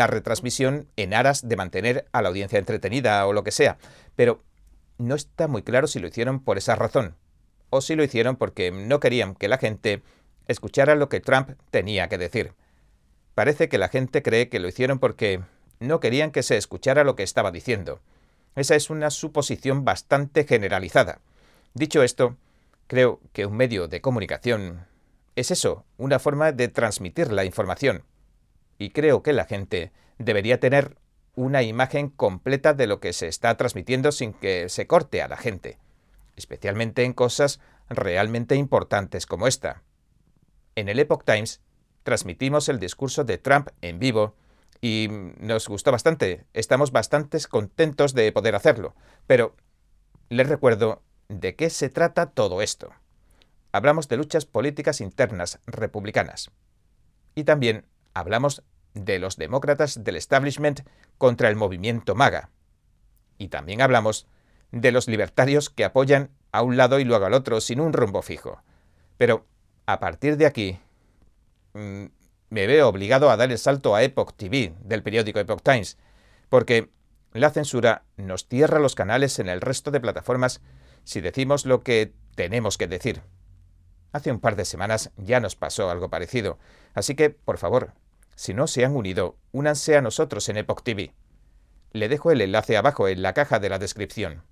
retransmisión 0.06 0.86
en 0.96 1.14
aras 1.14 1.48
de 1.48 1.56
mantener 1.56 2.06
a 2.12 2.20
la 2.20 2.28
audiencia 2.28 2.58
entretenida 2.58 3.26
o 3.26 3.32
lo 3.32 3.42
que 3.42 3.52
sea, 3.52 3.78
pero 4.16 4.42
no 4.98 5.14
está 5.14 5.48
muy 5.48 5.62
claro 5.62 5.86
si 5.86 5.98
lo 5.98 6.08
hicieron 6.08 6.40
por 6.40 6.58
esa 6.58 6.74
razón, 6.76 7.16
o 7.70 7.80
si 7.80 7.96
lo 7.96 8.04
hicieron 8.04 8.36
porque 8.36 8.70
no 8.70 9.00
querían 9.00 9.34
que 9.34 9.48
la 9.48 9.56
gente 9.56 10.02
escuchara 10.46 10.94
lo 10.94 11.08
que 11.08 11.20
Trump 11.20 11.52
tenía 11.70 12.10
que 12.10 12.18
decir. 12.18 12.52
Parece 13.34 13.70
que 13.70 13.78
la 13.78 13.88
gente 13.88 14.22
cree 14.22 14.50
que 14.50 14.60
lo 14.60 14.68
hicieron 14.68 14.98
porque 14.98 15.40
no 15.80 16.00
querían 16.00 16.32
que 16.32 16.42
se 16.42 16.58
escuchara 16.58 17.02
lo 17.02 17.16
que 17.16 17.22
estaba 17.22 17.50
diciendo. 17.50 18.02
Esa 18.56 18.74
es 18.74 18.90
una 18.90 19.08
suposición 19.08 19.86
bastante 19.86 20.44
generalizada. 20.44 21.20
Dicho 21.72 22.02
esto, 22.02 22.36
creo 22.86 23.20
que 23.32 23.46
un 23.46 23.56
medio 23.56 23.88
de 23.88 24.00
comunicación 24.00 24.86
es 25.34 25.50
eso, 25.50 25.84
una 25.98 26.18
forma 26.18 26.52
de 26.52 26.68
transmitir 26.68 27.32
la 27.32 27.44
información. 27.44 28.04
Y 28.78 28.90
creo 28.90 29.22
que 29.22 29.32
la 29.32 29.44
gente 29.44 29.92
debería 30.18 30.60
tener 30.60 30.96
una 31.34 31.62
imagen 31.62 32.08
completa 32.08 32.72
de 32.72 32.86
lo 32.86 33.00
que 33.00 33.12
se 33.12 33.28
está 33.28 33.56
transmitiendo 33.56 34.12
sin 34.12 34.32
que 34.32 34.68
se 34.68 34.86
corte 34.86 35.20
a 35.20 35.28
la 35.28 35.36
gente, 35.36 35.78
especialmente 36.36 37.04
en 37.04 37.12
cosas 37.12 37.60
realmente 37.88 38.56
importantes 38.56 39.26
como 39.26 39.46
esta. 39.46 39.82
En 40.74 40.88
el 40.88 40.98
Epoch 40.98 41.24
Times 41.24 41.60
transmitimos 42.02 42.68
el 42.68 42.78
discurso 42.78 43.24
de 43.24 43.38
Trump 43.38 43.68
en 43.82 43.98
vivo 43.98 44.34
y 44.80 45.08
nos 45.38 45.68
gustó 45.68 45.92
bastante. 45.92 46.44
Estamos 46.54 46.92
bastante 46.92 47.38
contentos 47.48 48.14
de 48.14 48.30
poder 48.32 48.54
hacerlo. 48.54 48.94
Pero 49.26 49.54
les 50.28 50.48
recuerdo 50.48 51.02
de 51.28 51.54
qué 51.56 51.70
se 51.70 51.88
trata 51.88 52.26
todo 52.26 52.62
esto. 52.62 52.90
Hablamos 53.72 54.08
de 54.08 54.16
luchas 54.16 54.46
políticas 54.46 55.00
internas 55.00 55.58
republicanas. 55.66 56.50
Y 57.34 57.44
también 57.44 57.84
hablamos 58.14 58.62
de 58.94 59.18
los 59.18 59.36
demócratas 59.36 60.02
del 60.02 60.16
establishment 60.16 60.80
contra 61.18 61.48
el 61.48 61.56
movimiento 61.56 62.14
MAGA. 62.14 62.50
Y 63.38 63.48
también 63.48 63.82
hablamos 63.82 64.26
de 64.72 64.92
los 64.92 65.08
libertarios 65.08 65.70
que 65.70 65.84
apoyan 65.84 66.30
a 66.52 66.62
un 66.62 66.76
lado 66.76 66.98
y 66.98 67.04
luego 67.04 67.26
al 67.26 67.34
otro 67.34 67.60
sin 67.60 67.80
un 67.80 67.92
rumbo 67.92 68.22
fijo. 68.22 68.62
Pero 69.18 69.46
a 69.84 70.00
partir 70.00 70.36
de 70.36 70.46
aquí, 70.46 70.78
mm, 71.74 72.06
me 72.48 72.66
veo 72.66 72.88
obligado 72.88 73.30
a 73.30 73.36
dar 73.36 73.50
el 73.50 73.58
salto 73.58 73.94
a 73.94 74.02
Epoch 74.02 74.32
TV 74.34 74.74
del 74.80 75.02
periódico 75.02 75.38
Epoch 75.38 75.62
Times, 75.62 75.98
porque 76.48 76.90
la 77.32 77.50
censura 77.50 78.04
nos 78.16 78.46
cierra 78.46 78.78
los 78.78 78.94
canales 78.94 79.38
en 79.38 79.48
el 79.48 79.60
resto 79.60 79.90
de 79.90 80.00
plataformas 80.00 80.60
si 81.06 81.20
decimos 81.20 81.64
lo 81.66 81.82
que 81.82 82.12
tenemos 82.34 82.76
que 82.76 82.88
decir. 82.88 83.22
Hace 84.12 84.32
un 84.32 84.40
par 84.40 84.56
de 84.56 84.64
semanas 84.64 85.12
ya 85.16 85.40
nos 85.40 85.54
pasó 85.54 85.88
algo 85.88 86.10
parecido, 86.10 86.58
así 86.94 87.14
que, 87.14 87.30
por 87.30 87.58
favor, 87.58 87.92
si 88.34 88.54
no 88.54 88.66
se 88.66 88.84
han 88.84 88.94
unido, 88.94 89.36
únanse 89.52 89.96
a 89.96 90.02
nosotros 90.02 90.48
en 90.48 90.58
Epoch 90.58 90.82
TV. 90.82 91.14
Le 91.92 92.08
dejo 92.08 92.32
el 92.32 92.40
enlace 92.40 92.76
abajo 92.76 93.08
en 93.08 93.22
la 93.22 93.34
caja 93.34 93.60
de 93.60 93.68
la 93.68 93.78
descripción. 93.78 94.42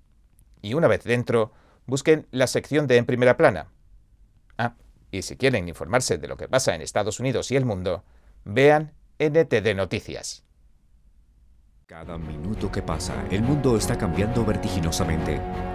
Y 0.61 0.73
una 0.75 0.87
vez 0.87 1.03
dentro, 1.03 1.51
busquen 1.85 2.25
la 2.31 2.47
sección 2.47 2.87
de 2.87 2.97
En 2.97 3.05
Primera 3.05 3.35
Plana. 3.35 3.67
Ah, 4.57 4.75
y 5.11 5.23
si 5.23 5.35
quieren 5.35 5.67
informarse 5.67 6.17
de 6.17 6.27
lo 6.27 6.37
que 6.37 6.47
pasa 6.47 6.73
en 6.73 6.81
Estados 6.81 7.19
Unidos 7.19 7.51
y 7.51 7.57
el 7.57 7.65
mundo, 7.65 8.05
vean 8.45 8.93
NTD 9.19 9.75
Noticias. 9.75 10.43
Cada 11.85 12.17
minuto 12.17 12.71
que 12.71 12.81
pasa, 12.81 13.25
el 13.29 13.41
mundo 13.41 13.77
está 13.77 13.97
cambiando 13.97 14.45
vertiginosamente. 14.45 15.74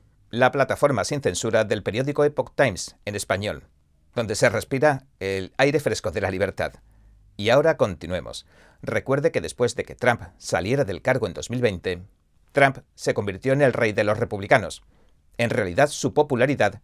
la 0.31 0.51
plataforma 0.51 1.03
sin 1.03 1.21
censura 1.21 1.63
del 1.63 1.83
periódico 1.83 2.25
Epoch 2.25 2.53
Times 2.55 2.95
en 3.05 3.15
español, 3.15 3.67
donde 4.15 4.35
se 4.35 4.49
respira 4.49 5.05
el 5.19 5.53
aire 5.57 5.79
fresco 5.79 6.11
de 6.11 6.21
la 6.21 6.31
libertad. 6.31 6.73
Y 7.37 7.49
ahora 7.49 7.77
continuemos. 7.77 8.45
Recuerde 8.81 9.31
que 9.31 9.41
después 9.41 9.75
de 9.75 9.83
que 9.83 9.95
Trump 9.95 10.21
saliera 10.37 10.85
del 10.85 11.01
cargo 11.01 11.27
en 11.27 11.33
2020, 11.33 12.01
Trump 12.51 12.79
se 12.95 13.13
convirtió 13.13 13.53
en 13.53 13.61
el 13.61 13.73
rey 13.73 13.93
de 13.93 14.03
los 14.03 14.17
republicanos 14.17 14.83
en 15.41 15.49
realidad 15.49 15.89
su 15.89 16.13
popularidad 16.13 16.81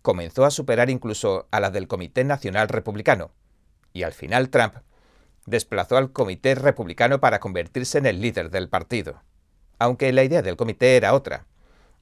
comenzó 0.00 0.46
a 0.46 0.50
superar 0.50 0.88
incluso 0.88 1.46
a 1.50 1.60
la 1.60 1.70
del 1.70 1.88
Comité 1.88 2.24
Nacional 2.24 2.68
Republicano, 2.68 3.32
y 3.92 4.02
al 4.02 4.12
final 4.12 4.48
Trump 4.48 4.76
desplazó 5.44 5.98
al 5.98 6.12
Comité 6.12 6.54
Republicano 6.54 7.20
para 7.20 7.38
convertirse 7.38 7.98
en 7.98 8.06
el 8.06 8.22
líder 8.22 8.50
del 8.50 8.70
partido. 8.70 9.22
Aunque 9.78 10.10
la 10.12 10.24
idea 10.24 10.40
del 10.40 10.56
comité 10.56 10.96
era 10.96 11.12
otra. 11.12 11.46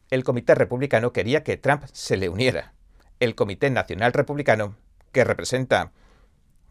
El 0.09 0.23
Comité 0.23 0.55
Republicano 0.55 1.13
quería 1.13 1.43
que 1.43 1.57
Trump 1.57 1.83
se 1.93 2.17
le 2.17 2.29
uniera. 2.29 2.75
El 3.19 3.35
Comité 3.35 3.71
Nacional 3.71 4.13
Republicano, 4.13 4.77
que 5.11 5.25
representa 5.25 5.91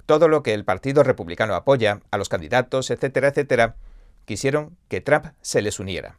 todo 0.06 0.30
lo 0.30 0.42
que 0.42 0.54
el 0.54 0.64
Partido 0.64 1.04
Republicano 1.04 1.54
apoya, 1.54 2.00
a 2.12 2.18
los 2.18 2.30
candidatos, 2.30 2.92
etcétera, 2.92 3.28
etcétera, 3.28 3.76
quisieron 4.24 4.78
que 4.88 5.02
Trump 5.02 5.26
se 5.42 5.62
les 5.62 5.82
uniera. 5.82 6.18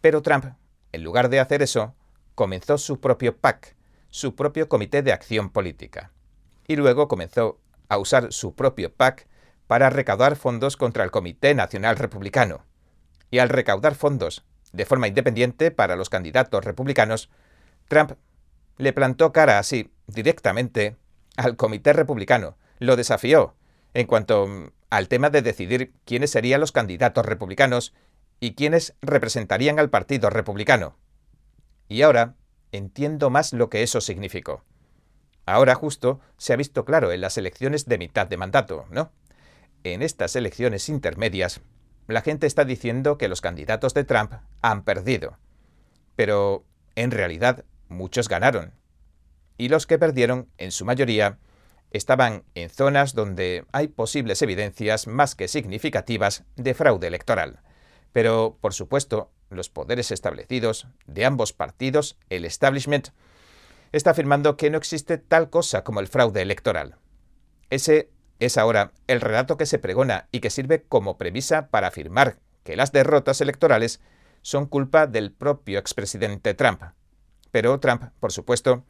Pero 0.00 0.22
Trump, 0.22 0.46
en 0.92 1.04
lugar 1.04 1.28
de 1.28 1.40
hacer 1.40 1.60
eso, 1.60 1.94
comenzó 2.34 2.78
su 2.78 2.98
propio 2.98 3.36
PAC, 3.36 3.76
su 4.08 4.34
propio 4.34 4.66
Comité 4.66 5.02
de 5.02 5.12
Acción 5.12 5.50
Política. 5.50 6.12
Y 6.66 6.76
luego 6.76 7.08
comenzó 7.08 7.60
a 7.90 7.98
usar 7.98 8.32
su 8.32 8.54
propio 8.54 8.90
PAC 8.90 9.26
para 9.66 9.90
recaudar 9.90 10.36
fondos 10.36 10.78
contra 10.78 11.04
el 11.04 11.10
Comité 11.10 11.54
Nacional 11.54 11.96
Republicano. 11.96 12.64
Y 13.30 13.40
al 13.40 13.50
recaudar 13.50 13.94
fondos 13.94 14.46
de 14.74 14.84
forma 14.84 15.08
independiente 15.08 15.70
para 15.70 15.96
los 15.96 16.10
candidatos 16.10 16.64
republicanos, 16.64 17.30
Trump 17.88 18.12
le 18.76 18.92
plantó 18.92 19.32
cara 19.32 19.58
así, 19.58 19.92
directamente, 20.08 20.96
al 21.36 21.56
Comité 21.56 21.92
Republicano, 21.92 22.56
lo 22.80 22.96
desafió 22.96 23.54
en 23.94 24.06
cuanto 24.06 24.46
mm, 24.46 24.70
al 24.90 25.08
tema 25.08 25.30
de 25.30 25.42
decidir 25.42 25.92
quiénes 26.04 26.30
serían 26.30 26.60
los 26.60 26.72
candidatos 26.72 27.24
republicanos 27.24 27.94
y 28.40 28.54
quiénes 28.54 28.94
representarían 29.00 29.78
al 29.78 29.90
Partido 29.90 30.28
Republicano. 30.28 30.96
Y 31.88 32.02
ahora 32.02 32.34
entiendo 32.72 33.30
más 33.30 33.52
lo 33.52 33.70
que 33.70 33.84
eso 33.84 34.00
significó. 34.00 34.64
Ahora 35.46 35.76
justo 35.76 36.20
se 36.36 36.52
ha 36.52 36.56
visto 36.56 36.84
claro 36.84 37.12
en 37.12 37.20
las 37.20 37.38
elecciones 37.38 37.86
de 37.86 37.98
mitad 37.98 38.26
de 38.26 38.36
mandato, 38.36 38.86
¿no? 38.90 39.12
En 39.84 40.02
estas 40.02 40.34
elecciones 40.34 40.88
intermedias, 40.88 41.60
la 42.06 42.20
gente 42.20 42.46
está 42.46 42.64
diciendo 42.64 43.18
que 43.18 43.28
los 43.28 43.40
candidatos 43.40 43.94
de 43.94 44.04
Trump 44.04 44.32
han 44.62 44.84
perdido. 44.84 45.38
Pero, 46.16 46.64
en 46.94 47.10
realidad, 47.10 47.64
muchos 47.88 48.28
ganaron. 48.28 48.74
Y 49.56 49.68
los 49.68 49.86
que 49.86 49.98
perdieron, 49.98 50.48
en 50.58 50.70
su 50.70 50.84
mayoría, 50.84 51.38
estaban 51.90 52.44
en 52.54 52.70
zonas 52.70 53.14
donde 53.14 53.64
hay 53.72 53.88
posibles 53.88 54.42
evidencias 54.42 55.06
más 55.06 55.34
que 55.34 55.48
significativas 55.48 56.44
de 56.56 56.74
fraude 56.74 57.06
electoral. 57.06 57.60
Pero, 58.12 58.58
por 58.60 58.74
supuesto, 58.74 59.30
los 59.48 59.70
poderes 59.70 60.10
establecidos 60.10 60.88
de 61.06 61.24
ambos 61.24 61.52
partidos, 61.52 62.18
el 62.30 62.44
establishment, 62.44 63.08
está 63.92 64.10
afirmando 64.10 64.56
que 64.56 64.70
no 64.70 64.78
existe 64.78 65.18
tal 65.18 65.50
cosa 65.50 65.84
como 65.84 66.00
el 66.00 66.08
fraude 66.08 66.42
electoral. 66.42 66.96
Ese 67.70 68.10
es 68.44 68.58
ahora 68.58 68.92
el 69.06 69.20
relato 69.20 69.56
que 69.56 69.66
se 69.66 69.78
pregona 69.78 70.28
y 70.32 70.40
que 70.40 70.50
sirve 70.50 70.82
como 70.82 71.18
premisa 71.18 71.68
para 71.68 71.88
afirmar 71.88 72.38
que 72.64 72.76
las 72.76 72.92
derrotas 72.92 73.40
electorales 73.40 74.00
son 74.42 74.66
culpa 74.66 75.06
del 75.06 75.32
propio 75.32 75.78
expresidente 75.78 76.54
Trump. 76.54 76.82
Pero 77.50 77.78
Trump, 77.80 78.04
por 78.20 78.32
supuesto, 78.32 78.84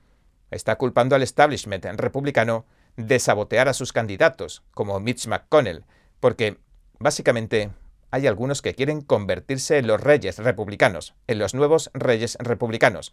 está 0.51 0.77
culpando 0.77 1.15
al 1.15 1.23
establishment 1.23 1.85
republicano 1.97 2.65
de 2.97 3.19
sabotear 3.19 3.69
a 3.69 3.75
sus 3.75 3.93
candidatos, 3.93 4.63
como 4.73 4.99
Mitch 5.01 5.27
McConnell, 5.27 5.85
porque 6.21 6.59
básicamente 6.99 7.71
hay 8.11 8.27
algunos 8.27 8.63
que 8.63 8.75
quieren 8.75 9.01
convertirse 9.01 9.79
en 9.79 9.87
los 9.89 10.01
reyes 10.01 10.39
republicanos, 10.39 11.15
en 11.27 11.39
los 11.39 11.55
nuevos 11.55 11.91
reyes 11.93 12.37
republicanos, 12.41 13.13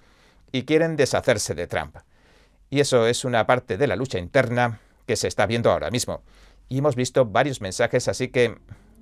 y 0.51 0.63
quieren 0.63 0.95
deshacerse 0.95 1.55
de 1.55 1.67
Trump. 1.67 1.97
Y 2.69 2.79
eso 2.79 3.07
es 3.07 3.25
una 3.25 3.47
parte 3.47 3.77
de 3.77 3.87
la 3.87 3.95
lucha 3.95 4.19
interna 4.19 4.79
que 5.11 5.17
se 5.17 5.27
está 5.27 5.45
viendo 5.45 5.69
ahora 5.69 5.91
mismo. 5.91 6.23
Y 6.69 6.77
hemos 6.77 6.95
visto 6.95 7.25
varios 7.25 7.59
mensajes 7.59 8.07
así 8.07 8.29
que 8.29 8.57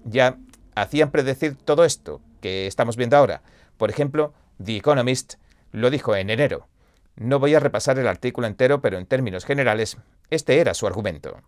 ya 0.05 0.39
hacían 0.73 1.11
predecir 1.11 1.55
todo 1.55 1.85
esto 1.85 2.19
que 2.41 2.65
estamos 2.65 2.97
viendo 2.97 3.15
ahora. 3.15 3.43
Por 3.77 3.91
ejemplo, 3.91 4.33
The 4.57 4.77
Economist 4.77 5.35
lo 5.71 5.91
dijo 5.91 6.15
en 6.15 6.31
enero. 6.31 6.67
No 7.15 7.37
voy 7.37 7.53
a 7.53 7.59
repasar 7.59 7.99
el 7.99 8.07
artículo 8.07 8.47
entero, 8.47 8.81
pero 8.81 8.97
en 8.97 9.05
términos 9.05 9.45
generales, 9.45 9.97
este 10.31 10.57
era 10.57 10.73
su 10.73 10.87
argumento. 10.87 11.43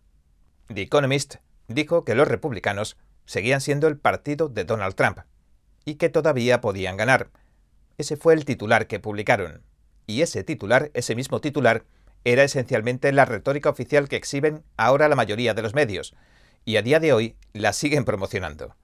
The 0.72 0.84
Economist 0.84 1.38
dijo 1.68 2.06
que 2.06 2.14
los 2.14 2.28
republicanos 2.28 2.98
seguían 3.26 3.62
siendo 3.62 3.88
el 3.88 3.98
partido 3.98 4.48
de 4.48 4.64
Donald 4.64 4.94
Trump 4.94 5.22
y 5.86 5.96
que 5.96 6.10
todavía 6.10 6.62
podían 6.62 6.98
ganar. 6.98 7.32
Ese 7.98 8.16
fue 8.16 8.36
el 8.36 8.46
titular 8.46 8.86
que 8.86 9.00
publicaron. 9.00 9.64
Y 10.06 10.22
ese 10.22 10.44
titular, 10.44 10.92
ese 10.94 11.16
mismo 11.16 11.42
titular, 11.42 11.84
era 12.24 12.44
esencialmente 12.44 13.12
la 13.12 13.26
retórica 13.26 13.70
oficial 13.70 14.08
que 14.08 14.16
exhiben 14.16 14.64
ahora 14.78 15.10
la 15.10 15.16
mayoría 15.16 15.54
de 15.54 15.62
los 15.62 15.74
medios, 15.74 16.16
y 16.66 16.78
a 16.78 16.82
día 16.82 17.00
de 17.00 17.14
hoy 17.14 17.36
la 17.54 17.74
siguen 17.74 18.06
promocionando. 18.06 18.76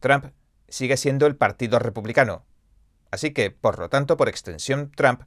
Trump 0.00 0.26
sigue 0.68 0.96
siendo 0.96 1.26
el 1.26 1.36
partido 1.36 1.78
republicano. 1.78 2.44
Así 3.10 3.32
que, 3.32 3.50
por 3.50 3.78
lo 3.78 3.88
tanto, 3.88 4.16
por 4.16 4.28
extensión, 4.28 4.90
Trump 4.94 5.22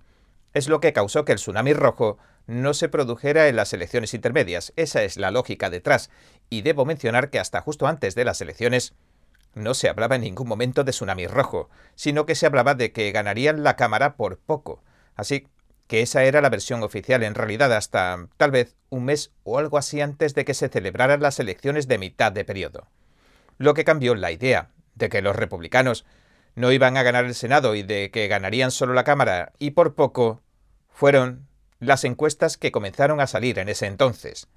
es 0.54 0.68
lo 0.68 0.80
que 0.80 0.94
causó 0.94 1.26
que 1.26 1.32
el 1.34 1.38
tsunami 1.38 1.74
rojo 1.74 2.18
no 2.48 2.74
se 2.74 2.90
produjera 2.90 3.48
en 3.48 3.56
las 3.56 3.74
elecciones 3.74 4.14
intermedias. 4.14 4.74
Esa 4.76 5.04
es 5.04 5.18
la 5.18 5.32
lógica 5.32 5.70
detrás. 5.70 6.10
Y 6.50 6.62
debo 6.62 6.86
mencionar 6.86 7.30
que 7.30 7.40
hasta 7.40 7.62
justo 7.62 7.88
antes 7.88 8.16
de 8.16 8.26
las 8.26 8.42
elecciones 8.42 8.94
no 9.54 9.74
se 9.74 9.90
hablaba 9.90 10.16
en 10.16 10.22
ningún 10.22 10.48
momento 10.48 10.84
de 10.84 10.92
tsunami 10.92 11.28
rojo, 11.28 11.70
sino 11.96 12.26
que 12.26 12.36
se 12.36 12.46
hablaba 12.46 12.76
de 12.76 12.92
que 12.92 13.12
ganarían 13.12 13.64
la 13.64 13.76
Cámara 13.76 14.16
por 14.16 14.38
poco. 14.38 14.84
Así 15.16 15.48
que 15.88 16.02
esa 16.02 16.24
era 16.24 16.42
la 16.42 16.50
versión 16.50 16.84
oficial 16.84 17.24
en 17.24 17.36
realidad 17.36 17.74
hasta 17.74 18.28
tal 18.38 18.52
vez 18.52 18.76
un 18.90 19.06
mes 19.06 19.32
o 19.44 19.58
algo 19.58 19.78
así 19.78 20.02
antes 20.02 20.36
de 20.36 20.46
que 20.46 20.54
se 20.54 20.70
celebraran 20.70 21.22
las 21.22 21.40
elecciones 21.40 21.88
de 21.88 21.98
mitad 21.98 22.32
de 22.32 22.46
periodo. 22.46 22.88
Lo 23.58 23.74
que 23.74 23.86
cambió 23.86 24.14
la 24.16 24.32
idea 24.32 24.70
de 24.96 25.10
que 25.10 25.22
los 25.22 25.36
republicanos 25.36 26.06
no 26.56 26.72
iban 26.72 26.98
a 26.98 27.04
ganar 27.04 27.26
el 27.26 27.36
Senado 27.36 27.76
y 27.76 27.84
de 27.84 28.12
que 28.12 28.28
ganarían 28.28 28.72
solo 28.72 28.94
la 28.94 29.04
Cámara 29.04 29.54
y 29.60 29.72
por 29.72 29.96
poco 29.96 30.42
fueron 30.90 31.48
las 31.80 32.04
encuestas 32.04 32.58
que 32.58 32.72
comenzaron 32.72 33.22
a 33.22 33.28
salir 33.28 33.60
en 33.60 33.70
ese 33.70 33.86
entonces. 33.86 34.48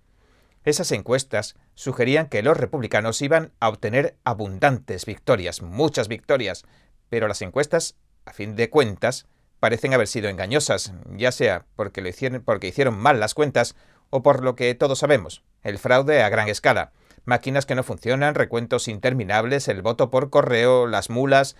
Esas 0.64 0.92
encuestas 0.92 1.56
sugerían 1.75 2.28
que 2.28 2.42
los 2.42 2.56
republicanos 2.56 3.22
iban 3.22 3.52
a 3.60 3.68
obtener 3.68 4.16
abundantes 4.25 5.06
victorias, 5.06 5.62
muchas 5.62 6.08
victorias, 6.08 6.64
pero 7.08 7.28
las 7.28 7.42
encuestas, 7.42 7.96
a 8.25 8.32
fin 8.32 8.56
de 8.56 8.68
cuentas, 8.68 9.26
parecen 9.61 9.95
haber 9.95 10.09
sido 10.09 10.29
engañosas, 10.29 10.93
ya 11.17 11.33
sea 11.33 11.67
porque, 11.76 12.07
hicieron, 12.07 12.45
hicieron 12.62 12.99
mal 12.99 13.21
las 13.21 13.35
cuentas 13.35 13.76
o 14.09 14.23
por 14.23 14.43
lo 14.43 14.57
que 14.57 14.75
todos 14.75 14.99
sabemos, 14.99 15.45
el 15.62 15.79
fraude 15.79 16.23
a 16.23 16.29
gran 16.29 16.49
escala, 16.49 16.93
máquinas 17.25 17.67
que 17.67 17.75
no 17.75 17.83
funcionan, 17.83 18.35
recuentos 18.35 18.88
interminables, 18.88 19.69
el 19.69 19.83
voto 19.83 20.11
por 20.11 20.31
correo, 20.31 20.87
las 20.87 21.11
mulas. 21.11 21.57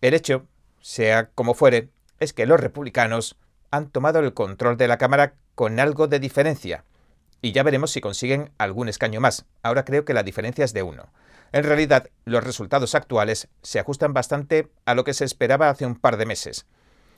El 0.00 0.14
hecho, 0.14 0.46
sea 0.80 1.30
como 1.30 1.54
fuere, 1.54 1.88
es 2.20 2.32
que 2.32 2.46
los 2.46 2.60
republicanos 2.60 3.36
han 3.70 3.90
tomado 3.90 4.20
el 4.20 4.34
control 4.34 4.76
de 4.76 4.88
la 4.88 4.98
Cámara 4.98 5.34
con 5.54 5.80
algo 5.80 6.06
de 6.06 6.20
diferencia. 6.20 6.84
Y 7.42 7.52
ya 7.52 7.62
veremos 7.62 7.90
si 7.90 8.00
consiguen 8.00 8.50
algún 8.58 8.88
escaño 8.88 9.20
más. 9.20 9.44
Ahora 9.62 9.84
creo 9.84 10.04
que 10.04 10.14
la 10.14 10.22
diferencia 10.22 10.64
es 10.64 10.72
de 10.72 10.82
uno. 10.82 11.08
En 11.52 11.64
realidad, 11.64 12.08
los 12.24 12.44
resultados 12.44 12.94
actuales 12.94 13.48
se 13.62 13.78
ajustan 13.78 14.12
bastante 14.12 14.68
a 14.84 14.94
lo 14.94 15.04
que 15.04 15.14
se 15.14 15.24
esperaba 15.24 15.68
hace 15.68 15.86
un 15.86 15.96
par 15.96 16.16
de 16.16 16.26
meses, 16.26 16.66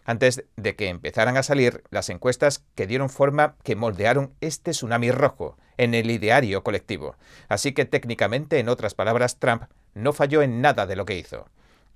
antes 0.08 0.42
de 0.56 0.74
que 0.74 0.88
empezaran 0.88 1.36
a 1.36 1.42
salir 1.42 1.84
las 1.90 2.08
encuestas 2.08 2.64
que 2.74 2.86
dieron 2.86 3.10
forma, 3.10 3.56
que 3.62 3.76
moldearon 3.76 4.32
este 4.40 4.70
tsunami 4.70 5.10
rojo 5.10 5.58
en 5.76 5.92
el 5.92 6.10
ideario 6.10 6.64
colectivo. 6.64 7.16
Así 7.46 7.74
que 7.74 7.84
técnicamente, 7.84 8.58
en 8.58 8.70
otras 8.70 8.94
palabras, 8.94 9.38
Trump 9.38 9.64
no 9.92 10.14
falló 10.14 10.40
en 10.40 10.62
nada 10.62 10.86
de 10.86 10.96
lo 10.96 11.04
que 11.04 11.18
hizo. 11.18 11.50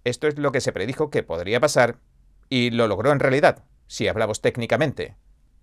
Esto 0.05 0.29
es 0.29 0.37
lo 0.37 0.53
que 0.53 0.61
se 0.61 0.73
predijo 0.73 1.09
que 1.09 1.23
podría 1.23 1.59
pasar 1.59 1.97
y 2.51 2.69
lo 2.69 2.87
logró 2.87 3.13
en 3.13 3.19
realidad 3.19 3.65
si 3.87 4.09
hablamos 4.09 4.43
técnicamente. 4.43 5.17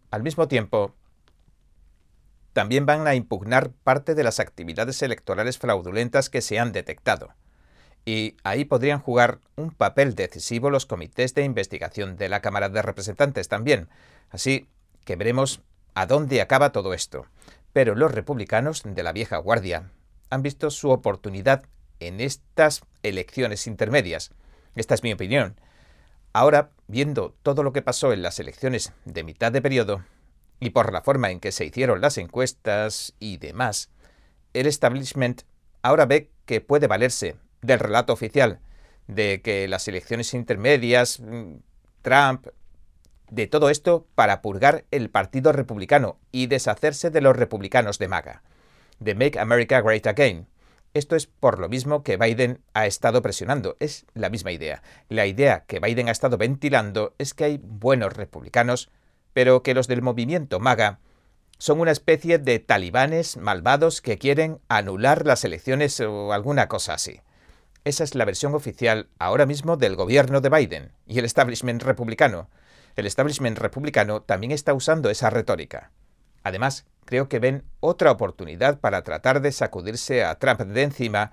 Al 0.10 0.24
mismo 0.24 0.48
tiempo, 0.48 0.96
también 2.54 2.88
van 2.88 3.06
a 3.06 3.14
impugnar 3.14 3.70
parte 3.84 4.16
de 4.16 4.24
las 4.24 4.40
actividades 4.40 5.04
electorales 5.04 5.60
fraudulentas 5.60 6.32
que 6.32 6.42
se 6.42 6.58
han 6.58 6.72
detectado. 6.72 7.30
Y 8.06 8.38
ahí 8.44 8.66
podrían 8.66 9.00
jugar 9.00 9.40
un 9.56 9.72
papel 9.72 10.16
decisivo 10.16 10.70
los 10.70 10.86
comités 10.86 11.36
de 11.36 11.44
investigación 11.44 12.18
de 12.18 12.30
la 12.30 12.42
Cámara 12.42 12.70
de 12.70 12.82
Representantes 12.82 13.48
también. 13.48 13.88
Así 14.30 14.68
que 15.06 15.16
veremos 15.16 15.62
a 15.94 16.06
dónde 16.06 16.42
acaba 16.42 16.72
todo 16.72 16.94
esto. 16.94 17.26
Pero 17.74 17.96
los 17.96 18.12
republicanos 18.12 18.84
de 18.84 19.04
la 19.04 19.12
vieja 19.12 19.38
guardia 19.38 19.92
han 20.30 20.42
visto 20.42 20.72
su 20.72 20.90
oportunidad 20.90 21.64
en 22.00 22.20
estas 22.22 22.82
elecciones 23.04 23.68
intermedias. 23.68 24.32
Esta 24.76 24.96
es 24.96 25.04
mi 25.04 25.14
opinión. 25.14 25.60
Ahora, 26.34 26.70
viendo 26.88 27.36
todo 27.44 27.64
lo 27.64 27.74
que 27.74 27.82
pasó 27.82 28.14
en 28.14 28.22
las 28.22 28.40
elecciones 28.40 28.94
de 29.06 29.24
mitad 29.24 29.52
de 29.52 29.62
periodo, 29.62 30.04
y 30.60 30.72
por 30.72 30.92
la 30.92 31.02
forma 31.02 31.32
en 31.32 31.40
que 31.40 31.52
se 31.52 31.66
hicieron 31.66 32.02
las 32.02 32.18
encuestas 32.18 33.14
y 33.20 33.38
demás, 33.38 33.90
el 34.54 34.68
establishment 34.68 35.44
ahora 35.82 36.06
ve 36.06 36.32
que 36.46 36.62
puede 36.62 36.88
valerse 36.88 37.36
del 37.62 37.80
relato 37.80 38.14
oficial 38.14 38.60
de 39.08 39.42
que 39.42 39.68
las 39.68 39.88
elecciones 39.88 40.34
intermedias, 40.34 41.20
mm, 41.20 41.56
Trump, 42.02 42.48
de 43.30 43.48
todo 43.48 43.70
esto 43.70 44.08
para 44.16 44.42
purgar 44.42 44.86
el 44.92 45.10
Partido 45.10 45.52
Republicano 45.52 46.18
y 46.32 46.48
deshacerse 46.48 47.10
de 47.10 47.22
los 47.22 47.36
republicanos 47.36 48.00
de 48.00 48.08
MAGA, 48.08 48.44
de 49.00 49.16
Make 49.16 49.40
America 49.40 49.82
Great 49.82 50.08
Again, 50.08 50.48
esto 50.94 51.16
es 51.16 51.28
por 51.28 51.60
lo 51.60 51.70
mismo 51.70 52.04
que 52.04 52.18
Biden 52.18 52.62
ha 52.74 52.88
estado 52.88 53.22
presionando, 53.22 53.78
es 53.80 54.06
la 54.16 54.30
misma 54.30 54.52
idea. 54.52 54.82
La 55.08 55.28
idea 55.28 55.66
que 55.68 55.80
Biden 55.80 56.08
ha 56.08 56.12
estado 56.12 56.38
ventilando 56.38 57.14
es 57.20 57.34
que 57.36 57.44
hay 57.44 57.60
buenos 57.62 58.14
republicanos, 58.14 58.90
pero 59.34 59.62
que 59.62 59.76
los 59.76 59.88
del 59.88 60.02
movimiento 60.02 60.60
MAGA 60.60 61.00
son 61.60 61.80
una 61.80 61.92
especie 61.92 62.40
de 62.40 62.58
talibanes 62.58 63.38
malvados 63.38 64.02
que 64.02 64.18
quieren 64.18 64.60
anular 64.68 65.26
las 65.28 65.44
elecciones 65.44 66.00
o 66.00 66.34
alguna 66.34 66.68
cosa 66.68 66.94
así. 66.94 67.22
Esa 67.86 68.04
es 68.04 68.16
la 68.16 68.26
versión 68.26 68.56
oficial 68.56 69.10
ahora 69.20 69.46
mismo 69.46 69.78
del 69.78 69.96
gobierno 69.96 70.42
de 70.42 70.50
Biden 70.50 70.92
y 71.08 71.20
el 71.20 71.26
establishment 71.26 71.82
republicano. 71.84 72.50
El 72.96 73.06
establishment 73.06 73.58
republicano 73.58 74.22
también 74.22 74.52
está 74.52 74.74
usando 74.74 75.10
esa 75.10 75.30
retórica. 75.30 75.92
Además, 76.44 76.86
creo 77.06 77.30
que 77.30 77.40
ven 77.40 77.64
otra 77.80 78.12
oportunidad 78.12 78.80
para 78.80 79.04
tratar 79.04 79.42
de 79.42 79.52
sacudirse 79.52 80.24
a 80.24 80.36
Trump 80.36 80.60
de 80.62 80.84
encima 80.84 81.32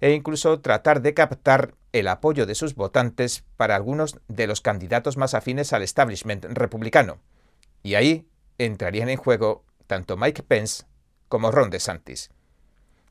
e 0.00 0.12
incluso 0.12 0.60
tratar 0.60 1.02
de 1.02 1.14
captar 1.14 1.74
el 1.92 2.08
apoyo 2.08 2.46
de 2.46 2.54
sus 2.54 2.74
votantes 2.74 3.44
para 3.56 3.74
algunos 3.74 4.18
de 4.28 4.46
los 4.46 4.60
candidatos 4.60 5.16
más 5.16 5.34
afines 5.34 5.72
al 5.72 5.82
establishment 5.82 6.44
republicano. 6.44 7.18
Y 7.82 7.94
ahí 7.94 8.28
entrarían 8.58 9.08
en 9.08 9.16
juego 9.16 9.64
tanto 9.86 10.16
Mike 10.16 10.42
Pence 10.42 10.84
como 11.28 11.50
Ron 11.50 11.70
DeSantis. 11.70 12.30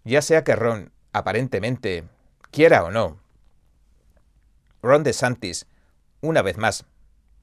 Ya 0.03 0.21
sea 0.21 0.43
que 0.43 0.55
Ron, 0.55 0.91
aparentemente, 1.11 2.05
quiera 2.51 2.83
o 2.83 2.91
no, 2.91 3.19
Ron 4.81 5.03
DeSantis, 5.03 5.67
una 6.21 6.41
vez 6.41 6.57
más, 6.57 6.85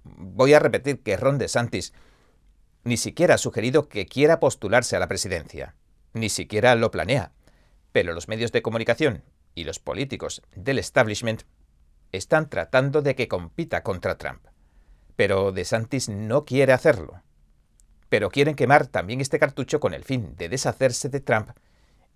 voy 0.05 0.55
a 0.55 0.59
repetir 0.59 1.03
que 1.03 1.17
Ron 1.17 1.39
DeSantis 1.39 1.93
ni 2.85 2.97
siquiera 2.97 3.35
ha 3.35 3.39
sugerido 3.39 3.89
que 3.89 4.07
quiera 4.07 4.41
postularse 4.41 4.95
a 4.97 4.99
la 4.99 5.09
presidencia. 5.09 5.75
Ni 6.13 6.29
siquiera 6.29 6.75
lo 6.75 6.91
planea. 6.91 7.33
Pero 7.93 8.13
los 8.13 8.29
medios 8.29 8.53
de 8.53 8.63
comunicación 8.63 9.25
y 9.55 9.65
los 9.65 9.79
políticos 9.79 10.43
del 10.55 10.79
establishment 10.79 11.43
están 12.13 12.49
tratando 12.49 13.03
de 13.03 13.15
que 13.15 13.29
compita 13.29 13.83
contra 13.83 14.19
Trump. 14.19 14.47
Pero 15.17 15.53
DeSantis 15.53 16.09
no 16.09 16.45
quiere 16.45 16.73
hacerlo. 16.73 17.23
Pero 18.09 18.31
quieren 18.31 18.55
quemar 18.55 18.87
también 18.87 19.21
este 19.21 19.39
cartucho 19.39 19.81
con 19.81 19.95
el 19.95 20.05
fin 20.05 20.37
de 20.37 20.49
deshacerse 20.49 21.09
de 21.09 21.21
Trump 21.21 21.51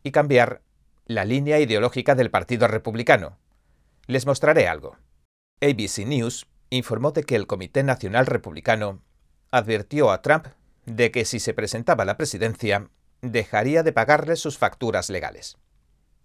y 0.02 0.12
cambiar 0.12 0.62
la 1.08 1.24
línea 1.24 1.58
ideológica 1.58 2.14
del 2.14 2.30
Partido 2.30 2.68
Republicano. 2.68 3.38
Les 4.06 4.26
mostraré 4.26 4.68
algo. 4.68 4.98
ABC 5.62 6.06
News 6.06 6.46
informó 6.68 7.12
de 7.12 7.24
que 7.24 7.34
el 7.34 7.46
Comité 7.46 7.82
Nacional 7.82 8.26
Republicano 8.26 9.00
advirtió 9.50 10.10
a 10.10 10.20
Trump 10.20 10.48
de 10.84 11.10
que 11.10 11.24
si 11.24 11.40
se 11.40 11.54
presentaba 11.54 12.02
a 12.02 12.06
la 12.06 12.18
presidencia, 12.18 12.90
dejaría 13.22 13.82
de 13.82 13.94
pagarle 13.94 14.36
sus 14.36 14.58
facturas 14.58 15.08
legales. 15.08 15.56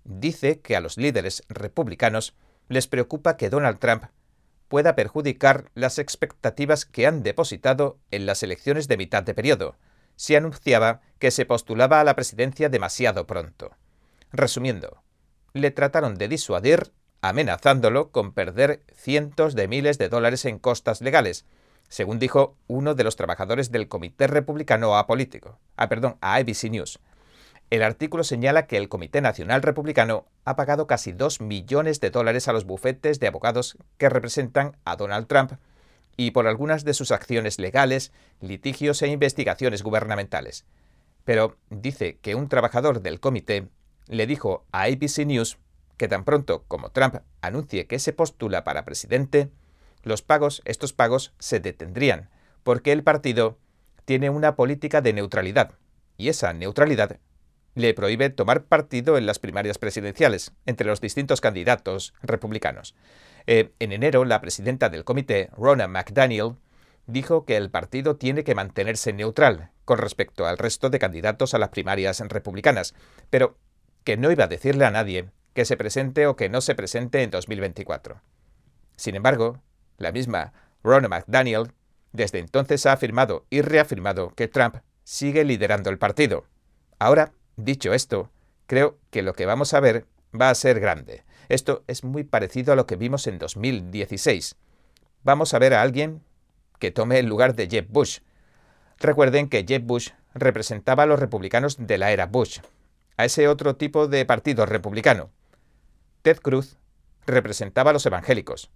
Dice 0.03 0.59
que 0.59 0.75
a 0.75 0.81
los 0.81 0.97
líderes 0.97 1.43
republicanos 1.47 2.35
les 2.67 2.87
preocupa 2.87 3.37
que 3.37 3.49
Donald 3.49 3.79
Trump 3.79 4.03
pueda 4.67 4.95
perjudicar 4.95 5.71
las 5.75 5.97
expectativas 5.97 6.85
que 6.85 7.07
han 7.07 7.23
depositado 7.23 7.99
en 8.11 8.25
las 8.25 8.43
elecciones 8.43 8.89
de 8.89 8.97
mitad 8.97 9.23
de 9.23 9.33
periodo. 9.33 9.77
Se 10.17 10.35
anunciaba 10.35 10.99
que 11.19 11.31
se 11.31 11.45
postulaba 11.45 12.01
a 12.01 12.03
la 12.03 12.15
presidencia 12.15 12.67
demasiado 12.67 13.25
pronto. 13.25 13.77
Resumiendo, 14.33 15.03
le 15.53 15.69
trataron 15.69 16.15
de 16.15 16.27
disuadir 16.27 16.91
amenazándolo 17.21 18.09
con 18.09 18.33
perder 18.33 18.81
cientos 18.95 19.53
de 19.53 19.67
miles 19.67 19.99
de 19.99 20.09
dólares 20.09 20.45
en 20.45 20.57
costas 20.57 21.01
legales, 21.01 21.45
según 21.87 22.17
dijo 22.17 22.57
uno 22.65 22.95
de 22.95 23.03
los 23.03 23.15
trabajadores 23.15 23.71
del 23.71 23.87
Comité 23.87 24.25
Republicano 24.25 24.97
Apolítico, 24.97 25.59
ah, 25.77 25.87
perdón, 25.87 26.17
a 26.19 26.33
ABC 26.33 26.71
News. 26.71 26.99
El 27.69 27.83
artículo 27.83 28.23
señala 28.23 28.65
que 28.65 28.77
el 28.77 28.89
Comité 28.89 29.21
Nacional 29.21 29.61
Republicano 29.61 30.25
ha 30.45 30.55
pagado 30.55 30.87
casi 30.87 31.11
2 31.11 31.39
millones 31.39 31.99
de 31.99 32.09
dólares 32.09 32.47
a 32.47 32.53
los 32.53 32.65
bufetes 32.65 33.19
de 33.19 33.27
abogados 33.27 33.77
que 33.99 34.09
representan 34.09 34.77
a 34.83 34.95
Donald 34.95 35.27
Trump 35.27 35.53
y 36.17 36.31
por 36.31 36.47
algunas 36.47 36.83
de 36.85 36.95
sus 36.95 37.11
acciones 37.11 37.59
legales, 37.59 38.11
litigios 38.41 38.99
e 39.03 39.09
investigaciones 39.09 39.83
gubernamentales. 39.83 40.65
Pero 41.23 41.55
dice 41.69 42.17
que 42.19 42.33
un 42.33 42.49
trabajador 42.49 43.01
del 43.01 43.19
comité 43.19 43.69
le 44.07 44.27
dijo 44.27 44.65
a 44.71 44.83
ABC 44.83 45.25
News 45.25 45.57
que 45.97 46.07
tan 46.07 46.25
pronto 46.25 46.63
como 46.67 46.89
Trump 46.89 47.17
anuncie 47.41 47.87
que 47.87 47.99
se 47.99 48.13
postula 48.13 48.63
para 48.63 48.85
presidente, 48.85 49.49
los 50.03 50.21
pagos, 50.21 50.61
estos 50.65 50.93
pagos, 50.93 51.33
se 51.39 51.59
detendrían, 51.59 52.29
porque 52.63 52.91
el 52.91 53.03
partido 53.03 53.57
tiene 54.05 54.29
una 54.29 54.55
política 54.55 55.01
de 55.01 55.13
neutralidad, 55.13 55.73
y 56.17 56.29
esa 56.29 56.53
neutralidad 56.53 57.19
le 57.75 57.93
prohíbe 57.93 58.29
tomar 58.29 58.65
partido 58.65 59.17
en 59.17 59.25
las 59.25 59.39
primarias 59.39 59.77
presidenciales 59.77 60.51
entre 60.65 60.87
los 60.87 61.01
distintos 61.01 61.41
candidatos 61.41 62.13
republicanos. 62.21 62.95
Eh, 63.47 63.71
en 63.79 63.91
enero, 63.91 64.25
la 64.25 64.41
presidenta 64.41 64.89
del 64.89 65.03
comité, 65.03 65.49
Ronna 65.57 65.87
McDaniel, 65.87 66.55
dijo 67.07 67.45
que 67.45 67.57
el 67.57 67.69
partido 67.69 68.15
tiene 68.15 68.43
que 68.43 68.55
mantenerse 68.55 69.11
neutral 69.11 69.71
con 69.85 69.97
respecto 69.97 70.45
al 70.45 70.57
resto 70.57 70.89
de 70.89 70.99
candidatos 70.99 71.53
a 71.53 71.57
las 71.57 71.69
primarias 71.69 72.19
republicanas, 72.19 72.93
pero 73.29 73.57
que 74.03 74.17
no 74.17 74.31
iba 74.31 74.45
a 74.45 74.47
decirle 74.47 74.85
a 74.85 74.91
nadie 74.91 75.29
que 75.53 75.65
se 75.65 75.77
presente 75.77 76.27
o 76.27 76.35
que 76.35 76.49
no 76.49 76.61
se 76.61 76.75
presente 76.75 77.23
en 77.23 77.29
2024. 77.29 78.21
Sin 78.95 79.15
embargo, 79.15 79.61
la 79.97 80.11
misma 80.11 80.53
Ronna 80.83 81.07
McDaniel 81.07 81.71
desde 82.11 82.39
entonces 82.39 82.85
ha 82.85 82.93
afirmado 82.93 83.45
y 83.49 83.61
reafirmado 83.61 84.33
que 84.35 84.47
Trump 84.47 84.77
sigue 85.03 85.43
liderando 85.43 85.89
el 85.89 85.97
partido. 85.97 86.45
Ahora, 86.99 87.33
dicho 87.57 87.93
esto, 87.93 88.31
creo 88.67 88.97
que 89.09 89.21
lo 89.21 89.33
que 89.33 89.45
vamos 89.45 89.73
a 89.73 89.79
ver 89.79 90.05
va 90.39 90.49
a 90.49 90.55
ser 90.55 90.79
grande. 90.79 91.23
Esto 91.49 91.83
es 91.87 92.03
muy 92.03 92.23
parecido 92.23 92.73
a 92.73 92.75
lo 92.75 92.85
que 92.85 92.95
vimos 92.95 93.27
en 93.27 93.37
2016. 93.39 94.55
Vamos 95.23 95.53
a 95.53 95.59
ver 95.59 95.73
a 95.73 95.81
alguien 95.81 96.21
que 96.79 96.91
tome 96.91 97.19
el 97.19 97.27
lugar 97.27 97.55
de 97.55 97.67
Jeb 97.67 97.87
Bush. 97.89 98.19
Recuerden 98.99 99.49
que 99.49 99.65
Jeb 99.67 99.83
Bush 99.83 100.09
representaba 100.33 101.03
a 101.03 101.05
los 101.05 101.19
republicanos 101.19 101.77
de 101.85 101.97
la 101.97 102.11
era 102.11 102.25
Bush, 102.25 102.59
a 103.17 103.25
ese 103.25 103.47
otro 103.47 103.75
tipo 103.75 104.07
de 104.07 104.25
partido 104.25 104.65
republicano. 104.65 105.29
Ted 106.21 106.37
Cruz 106.37 106.77
representaba 107.25 107.91
a 107.91 107.93
los 107.93 108.05
evangélicos. 108.05 108.69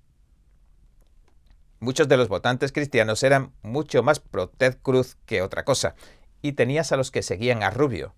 Muchos 1.80 2.08
de 2.08 2.18
los 2.18 2.28
votantes 2.28 2.72
cristianos 2.72 3.22
eran 3.24 3.54
mucho 3.62 4.02
más 4.04 4.20
pro 4.20 4.50
Ted 4.50 4.78
Cruz 4.82 5.18
que 5.26 5.42
otra 5.42 5.64
cosa, 5.64 5.96
y 6.42 6.54
tenías 6.54 6.92
a 6.92 6.98
los 6.98 7.12
que 7.12 7.22
seguían 7.22 7.62
a 7.64 7.70
Rubio, 7.70 8.16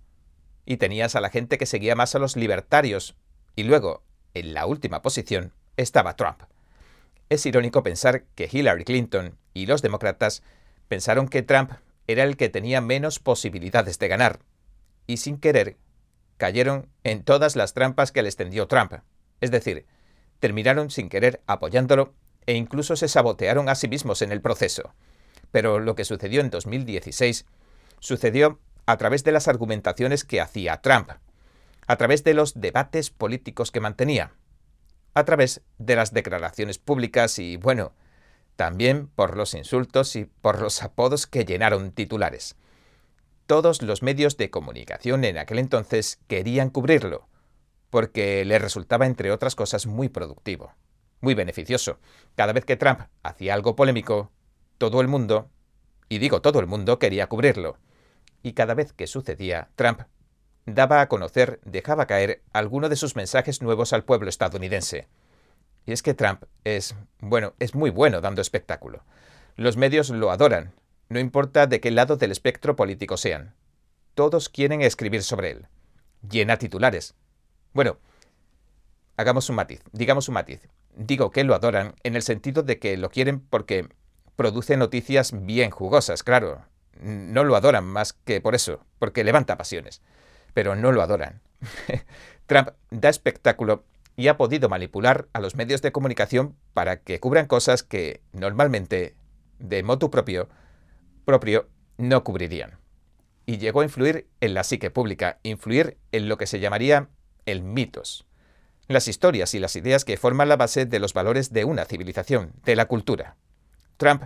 y 0.65 0.77
tenías 0.77 1.15
a 1.15 1.21
la 1.21 1.29
gente 1.29 1.57
que 1.57 1.65
seguía 1.65 1.95
más 1.95 2.15
a 2.15 2.19
los 2.19 2.35
libertarios, 2.35 3.15
y 3.55 3.63
luego, 3.63 4.03
en 4.33 4.53
la 4.53 4.65
última 4.65 5.01
posición, 5.01 5.53
estaba 5.77 6.15
Trump. 6.15 6.43
Es 7.29 7.45
irónico 7.45 7.83
pensar 7.83 8.23
que 8.35 8.49
Hillary 8.51 8.85
Clinton 8.85 9.37
y 9.53 9.65
los 9.65 9.81
demócratas 9.81 10.41
pensaron 10.87 11.27
que 11.27 11.43
Trump 11.43 11.71
era 12.07 12.23
el 12.23 12.37
que 12.37 12.49
tenía 12.49 12.81
menos 12.81 13.19
posibilidades 13.19 13.99
de 13.99 14.07
ganar, 14.07 14.39
y 15.05 15.17
sin 15.17 15.37
querer 15.37 15.77
cayeron 16.39 16.87
en 17.03 17.23
todas 17.23 17.55
las 17.55 17.73
trampas 17.73 18.11
que 18.11 18.23
les 18.23 18.37
tendió 18.37 18.67
Trump. 18.67 18.93
Es 19.41 19.51
decir, 19.51 19.85
terminaron 20.39 20.89
sin 20.89 21.09
querer 21.09 21.41
apoyándolo 21.45 22.15
e 22.47 22.53
incluso 22.53 22.95
se 22.95 23.09
sabotearon 23.09 23.69
a 23.69 23.75
sí 23.75 23.87
mismos 23.87 24.23
en 24.23 24.31
el 24.31 24.41
proceso. 24.41 24.95
Pero 25.51 25.79
lo 25.79 25.93
que 25.95 26.05
sucedió 26.05 26.41
en 26.41 26.49
2016 26.49 27.45
sucedió 27.99 28.59
a 28.85 28.97
través 28.97 29.23
de 29.23 29.33
las 29.33 29.47
argumentaciones 29.47 30.23
que 30.23 30.39
hacía 30.39 30.81
Trump, 30.81 31.11
a 31.85 31.95
través 31.97 32.23
de 32.23 32.33
los 32.33 32.59
debates 32.59 33.09
políticos 33.09 33.71
que 33.71 33.81
mantenía, 33.81 34.31
a 35.13 35.25
través 35.25 35.61
de 35.77 35.97
las 35.97 36.13
declaraciones 36.13 36.77
públicas 36.77 37.37
y, 37.37 37.57
bueno, 37.57 37.91
también 38.55 39.07
por 39.07 39.35
los 39.35 39.53
insultos 39.53 40.15
y 40.15 40.25
por 40.25 40.61
los 40.61 40.81
apodos 40.83 41.27
que 41.27 41.43
llenaron 41.43 41.91
titulares. 41.91 42.55
Todos 43.49 43.81
los 43.81 44.03
medios 44.03 44.37
de 44.37 44.51
comunicación 44.51 45.23
en 45.23 45.39
aquel 45.39 45.57
entonces 45.57 46.19
querían 46.27 46.69
cubrirlo, 46.69 47.27
porque 47.89 48.45
le 48.45 48.59
resultaba, 48.59 49.07
entre 49.07 49.31
otras 49.31 49.55
cosas, 49.55 49.87
muy 49.87 50.07
productivo, 50.07 50.75
muy 51.19 51.33
beneficioso. 51.33 51.97
Cada 52.35 52.53
vez 52.53 52.63
que 52.63 52.75
Trump 52.75 52.99
hacía 53.23 53.55
algo 53.55 53.75
polémico, 53.75 54.31
todo 54.77 55.01
el 55.01 55.07
mundo, 55.07 55.49
y 56.09 56.19
digo 56.19 56.43
todo 56.43 56.59
el 56.59 56.67
mundo, 56.67 56.99
quería 56.99 57.25
cubrirlo. 57.25 57.79
Y 58.43 58.53
cada 58.53 58.75
vez 58.75 58.93
que 58.93 59.07
sucedía, 59.07 59.69
Trump 59.75 60.01
daba 60.67 61.01
a 61.01 61.09
conocer, 61.09 61.59
dejaba 61.65 62.05
caer 62.05 62.43
alguno 62.53 62.87
de 62.87 62.97
sus 62.97 63.15
mensajes 63.15 63.63
nuevos 63.63 63.93
al 63.93 64.03
pueblo 64.03 64.29
estadounidense. 64.29 65.07
Y 65.87 65.93
es 65.93 66.03
que 66.03 66.13
Trump 66.13 66.43
es, 66.65 66.93
bueno, 67.19 67.55
es 67.57 67.73
muy 67.73 67.89
bueno 67.89 68.21
dando 68.21 68.43
espectáculo. 68.43 69.03
Los 69.55 69.75
medios 69.75 70.11
lo 70.11 70.29
adoran, 70.29 70.71
no 71.09 71.19
importa 71.19 71.67
de 71.67 71.79
qué 71.79 71.91
lado 71.91 72.17
del 72.17 72.31
espectro 72.31 72.75
político 72.75 73.17
sean. 73.17 73.55
Todos 74.15 74.49
quieren 74.49 74.81
escribir 74.81 75.23
sobre 75.23 75.51
él. 75.51 75.67
Llena 76.29 76.57
titulares, 76.57 77.15
bueno, 77.73 77.97
hagamos 79.15 79.49
un 79.49 79.55
matiz, 79.55 79.81
digamos 79.91 80.27
un 80.27 80.33
matiz. 80.33 80.67
Digo 80.95 81.31
que 81.31 81.43
lo 81.43 81.55
adoran 81.55 81.95
en 82.03 82.15
el 82.15 82.23
sentido 82.23 82.63
de 82.63 82.79
que 82.79 82.97
lo 82.97 83.09
quieren 83.09 83.39
porque 83.39 83.87
produce 84.35 84.77
noticias 84.77 85.45
bien 85.45 85.71
jugosas, 85.71 86.23
claro. 86.23 86.65
No 86.99 87.43
lo 87.43 87.55
adoran 87.55 87.85
más 87.85 88.13
que 88.13 88.41
por 88.41 88.55
eso, 88.55 88.83
porque 88.97 89.23
levanta 89.23 89.57
pasiones. 89.57 90.01
Pero 90.53 90.75
no 90.75 90.91
lo 90.91 91.01
adoran. 91.01 91.41
Trump 92.47 92.69
da 92.89 93.09
espectáculo 93.09 93.83
y 94.15 94.27
ha 94.27 94.37
podido 94.37 94.67
manipular 94.67 95.27
a 95.31 95.39
los 95.39 95.55
medios 95.55 95.81
de 95.81 95.91
comunicación 95.91 96.55
para 96.73 97.01
que 97.01 97.19
cubran 97.19 97.45
cosas 97.45 97.83
que 97.83 98.21
normalmente, 98.33 99.15
de 99.59 99.83
motu 99.83 100.09
propio, 100.09 100.49
propio 101.29 101.69
no 101.97 102.23
cubrirían. 102.23 102.79
Y 103.45 103.59
llegó 103.59 103.81
a 103.81 103.83
influir 103.83 104.27
en 104.41 104.55
la 104.55 104.63
psique 104.63 104.89
pública, 104.89 105.37
influir 105.43 105.99
en 106.11 106.27
lo 106.27 106.39
que 106.39 106.47
se 106.47 106.59
llamaría 106.59 107.09
el 107.45 107.61
mitos, 107.61 108.25
las 108.87 109.07
historias 109.07 109.53
y 109.53 109.59
las 109.59 109.75
ideas 109.75 110.05
que 110.05 110.17
forman 110.17 110.49
la 110.49 110.57
base 110.57 110.87
de 110.87 110.97
los 110.97 111.13
valores 111.13 111.53
de 111.53 111.65
una 111.65 111.85
civilización, 111.85 112.53
de 112.65 112.75
la 112.75 112.87
cultura. 112.87 113.37
Trump 113.97 114.23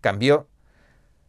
cambió 0.00 0.48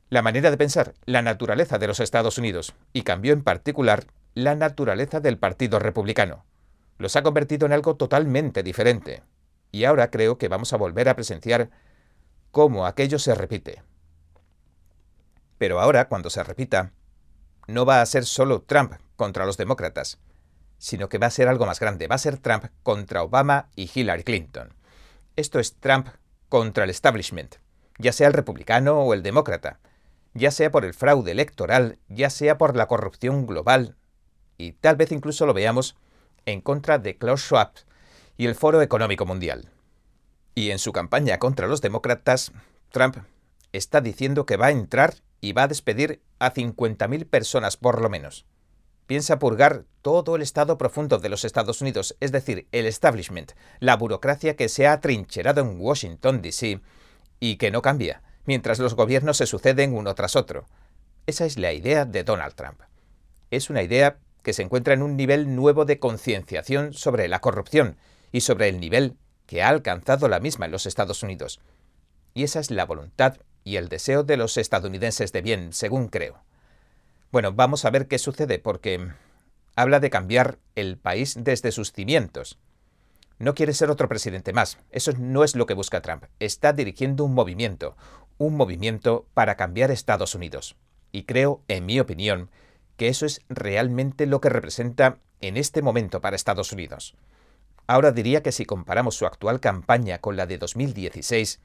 la 0.09 0.21
manera 0.21 0.49
de 0.49 0.55
pensar, 0.57 0.93
la 1.05 1.21
naturaleza 1.21 1.77
de 1.77 1.87
los 1.87 1.99
Estados 1.99 2.37
Unidos, 2.37 2.73
y 2.93 3.01
cambió 3.01 3.33
en 3.33 3.43
particular 3.43 4.05
la 4.33 4.55
naturaleza 4.55 5.19
del 5.19 5.37
Partido 5.37 5.77
Republicano. 5.77 6.45
Los 6.97 7.17
ha 7.17 7.23
convertido 7.23 7.65
en 7.65 7.73
algo 7.73 7.97
totalmente 7.97 8.63
diferente. 8.63 9.23
Y 9.73 9.83
ahora 9.83 10.09
creo 10.09 10.37
que 10.37 10.47
vamos 10.47 10.71
a 10.71 10.77
volver 10.77 11.09
a 11.09 11.15
presenciar 11.15 11.69
cómo 12.51 12.85
aquello 12.85 13.19
se 13.19 13.35
repite. 13.35 13.83
Pero 15.61 15.79
ahora, 15.79 16.07
cuando 16.07 16.31
se 16.31 16.43
repita, 16.43 16.91
no 17.67 17.85
va 17.85 18.01
a 18.01 18.05
ser 18.07 18.25
solo 18.25 18.63
Trump 18.63 18.93
contra 19.15 19.45
los 19.45 19.57
demócratas, 19.57 20.17
sino 20.79 21.07
que 21.07 21.19
va 21.19 21.27
a 21.27 21.29
ser 21.29 21.47
algo 21.47 21.67
más 21.67 21.79
grande. 21.79 22.07
Va 22.07 22.15
a 22.15 22.17
ser 22.17 22.39
Trump 22.39 22.65
contra 22.81 23.21
Obama 23.21 23.69
y 23.75 23.87
Hillary 23.93 24.23
Clinton. 24.23 24.73
Esto 25.35 25.59
es 25.59 25.75
Trump 25.75 26.07
contra 26.49 26.85
el 26.85 26.89
establishment, 26.89 27.57
ya 27.99 28.11
sea 28.11 28.25
el 28.25 28.33
republicano 28.33 29.01
o 29.01 29.13
el 29.13 29.21
demócrata, 29.21 29.79
ya 30.33 30.49
sea 30.49 30.71
por 30.71 30.83
el 30.83 30.95
fraude 30.95 31.29
electoral, 31.29 31.99
ya 32.09 32.31
sea 32.31 32.57
por 32.57 32.75
la 32.75 32.87
corrupción 32.87 33.45
global, 33.45 33.95
y 34.57 34.71
tal 34.71 34.95
vez 34.95 35.11
incluso 35.11 35.45
lo 35.45 35.53
veamos 35.53 35.95
en 36.47 36.61
contra 36.61 36.97
de 36.97 37.19
Klaus 37.19 37.41
Schwab 37.41 37.71
y 38.35 38.47
el 38.47 38.55
Foro 38.55 38.81
Económico 38.81 39.27
Mundial. 39.27 39.69
Y 40.55 40.71
en 40.71 40.79
su 40.79 40.91
campaña 40.91 41.37
contra 41.37 41.67
los 41.67 41.81
demócratas, 41.81 42.51
Trump 42.89 43.17
está 43.73 44.01
diciendo 44.01 44.47
que 44.47 44.57
va 44.57 44.65
a 44.65 44.71
entrar 44.71 45.13
y 45.41 45.53
va 45.53 45.63
a 45.63 45.67
despedir 45.67 46.21
a 46.39 46.53
50.000 46.53 47.25
personas 47.25 47.75
por 47.75 48.01
lo 48.01 48.09
menos 48.09 48.45
piensa 49.11 49.39
purgar 49.39 49.83
todo 50.01 50.37
el 50.37 50.41
estado 50.41 50.77
profundo 50.77 51.17
de 51.17 51.27
los 51.27 51.43
Estados 51.43 51.81
Unidos, 51.81 52.15
es 52.21 52.31
decir, 52.31 52.69
el 52.71 52.85
establishment, 52.85 53.51
la 53.81 53.97
burocracia 53.97 54.55
que 54.55 54.69
se 54.69 54.87
ha 54.87 54.93
atrincherado 54.93 55.59
en 55.59 55.81
Washington, 55.81 56.41
D.C. 56.41 56.79
y 57.41 57.57
que 57.57 57.71
no 57.71 57.81
cambia, 57.81 58.23
mientras 58.45 58.79
los 58.79 58.95
gobiernos 58.95 59.35
se 59.35 59.47
suceden 59.47 59.93
uno 59.93 60.15
tras 60.15 60.37
otro. 60.37 60.65
Esa 61.25 61.43
es 61.43 61.57
la 61.57 61.73
idea 61.73 62.05
de 62.05 62.23
Donald 62.23 62.55
Trump. 62.55 62.79
Es 63.49 63.69
una 63.69 63.83
idea 63.83 64.17
que 64.43 64.53
se 64.53 64.63
encuentra 64.63 64.93
en 64.93 65.01
un 65.01 65.17
nivel 65.17 65.57
nuevo 65.57 65.83
de 65.83 65.99
concienciación 65.99 66.93
sobre 66.93 67.27
la 67.27 67.41
corrupción 67.41 67.97
y 68.31 68.39
sobre 68.39 68.69
el 68.69 68.79
nivel 68.79 69.17
que 69.45 69.61
ha 69.61 69.67
alcanzado 69.67 70.29
la 70.29 70.39
misma 70.39 70.67
en 70.67 70.71
los 70.71 70.85
Estados 70.85 71.21
Unidos. 71.21 71.59
Y 72.33 72.43
esa 72.43 72.61
es 72.61 72.71
la 72.71 72.85
voluntad 72.85 73.39
y 73.63 73.75
el 73.75 73.89
deseo 73.89 74.23
de 74.23 74.37
los 74.37 74.57
estadounidenses 74.57 75.31
de 75.31 75.41
bien, 75.41 75.73
según 75.73 76.07
creo. 76.07 76.43
Bueno, 77.31 77.53
vamos 77.53 77.85
a 77.85 77.89
ver 77.89 78.07
qué 78.07 78.19
sucede, 78.19 78.59
porque 78.59 79.09
habla 79.75 79.99
de 79.99 80.09
cambiar 80.09 80.59
el 80.75 80.97
país 80.97 81.35
desde 81.39 81.71
sus 81.71 81.91
cimientos. 81.91 82.59
No 83.39 83.55
quiere 83.55 83.73
ser 83.73 83.89
otro 83.89 84.07
presidente 84.07 84.53
más. 84.53 84.77
Eso 84.91 85.13
no 85.17 85.43
es 85.43 85.55
lo 85.55 85.65
que 85.65 85.73
busca 85.73 86.01
Trump. 86.01 86.25
Está 86.39 86.73
dirigiendo 86.73 87.23
un 87.23 87.33
movimiento, 87.33 87.95
un 88.37 88.55
movimiento 88.55 89.25
para 89.33 89.55
cambiar 89.55 89.91
Estados 89.91 90.35
Unidos. 90.35 90.75
Y 91.11 91.23
creo, 91.23 91.61
en 91.67 91.85
mi 91.85 91.99
opinión, 91.99 92.49
que 92.97 93.07
eso 93.07 93.25
es 93.25 93.41
realmente 93.49 94.27
lo 94.27 94.41
que 94.41 94.49
representa 94.49 95.17
en 95.39 95.57
este 95.57 95.81
momento 95.81 96.21
para 96.21 96.35
Estados 96.35 96.71
Unidos. 96.71 97.15
Ahora 97.87 98.11
diría 98.11 98.43
que 98.43 98.51
si 98.51 98.65
comparamos 98.65 99.15
su 99.15 99.25
actual 99.25 99.59
campaña 99.59 100.19
con 100.19 100.37
la 100.37 100.45
de 100.45 100.57
2016, 100.57 101.59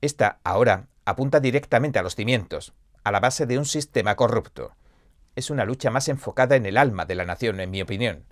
esta 0.00 0.40
ahora 0.44 0.88
apunta 1.04 1.40
directamente 1.40 1.98
a 1.98 2.02
los 2.02 2.14
cimientos, 2.14 2.74
a 3.04 3.10
la 3.10 3.20
base 3.20 3.46
de 3.46 3.58
un 3.58 3.64
sistema 3.64 4.16
corrupto. 4.16 4.76
Es 5.36 5.50
una 5.50 5.64
lucha 5.64 5.90
más 5.90 6.08
enfocada 6.08 6.56
en 6.56 6.66
el 6.66 6.76
alma 6.76 7.04
de 7.06 7.14
la 7.14 7.24
nación, 7.24 7.60
en 7.60 7.70
mi 7.70 7.80
opinión. 7.80 8.24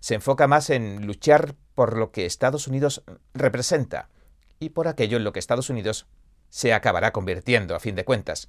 Se 0.00 0.14
enfoca 0.14 0.46
más 0.46 0.70
en 0.70 1.06
luchar 1.06 1.54
por 1.74 1.96
lo 1.96 2.10
que 2.10 2.26
Estados 2.26 2.68
Unidos 2.68 3.02
representa 3.32 4.08
y 4.58 4.70
por 4.70 4.88
aquello 4.88 5.16
en 5.16 5.24
lo 5.24 5.32
que 5.32 5.38
Estados 5.38 5.70
Unidos 5.70 6.06
se 6.48 6.72
acabará 6.72 7.12
convirtiendo, 7.12 7.74
a 7.74 7.80
fin 7.80 7.94
de 7.94 8.04
cuentas, 8.04 8.48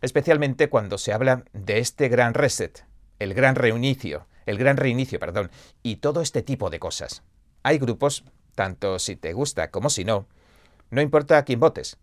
especialmente 0.00 0.68
cuando 0.68 0.98
se 0.98 1.12
habla 1.12 1.44
de 1.52 1.78
este 1.78 2.08
gran 2.08 2.34
reset, 2.34 2.86
el 3.18 3.34
gran 3.34 3.54
reinicio, 3.54 4.26
el 4.46 4.58
gran 4.58 4.76
reinicio, 4.76 5.18
perdón, 5.18 5.50
y 5.82 5.96
todo 5.96 6.22
este 6.22 6.42
tipo 6.42 6.70
de 6.70 6.78
cosas. 6.78 7.22
Hay 7.62 7.78
grupos, 7.78 8.24
tanto 8.54 8.98
si 8.98 9.16
te 9.16 9.32
gusta 9.32 9.70
como 9.70 9.90
si 9.90 10.04
no, 10.04 10.26
no 10.92 11.00
importa 11.00 11.38
a 11.38 11.44
quién 11.44 11.58
votes, 11.58 11.96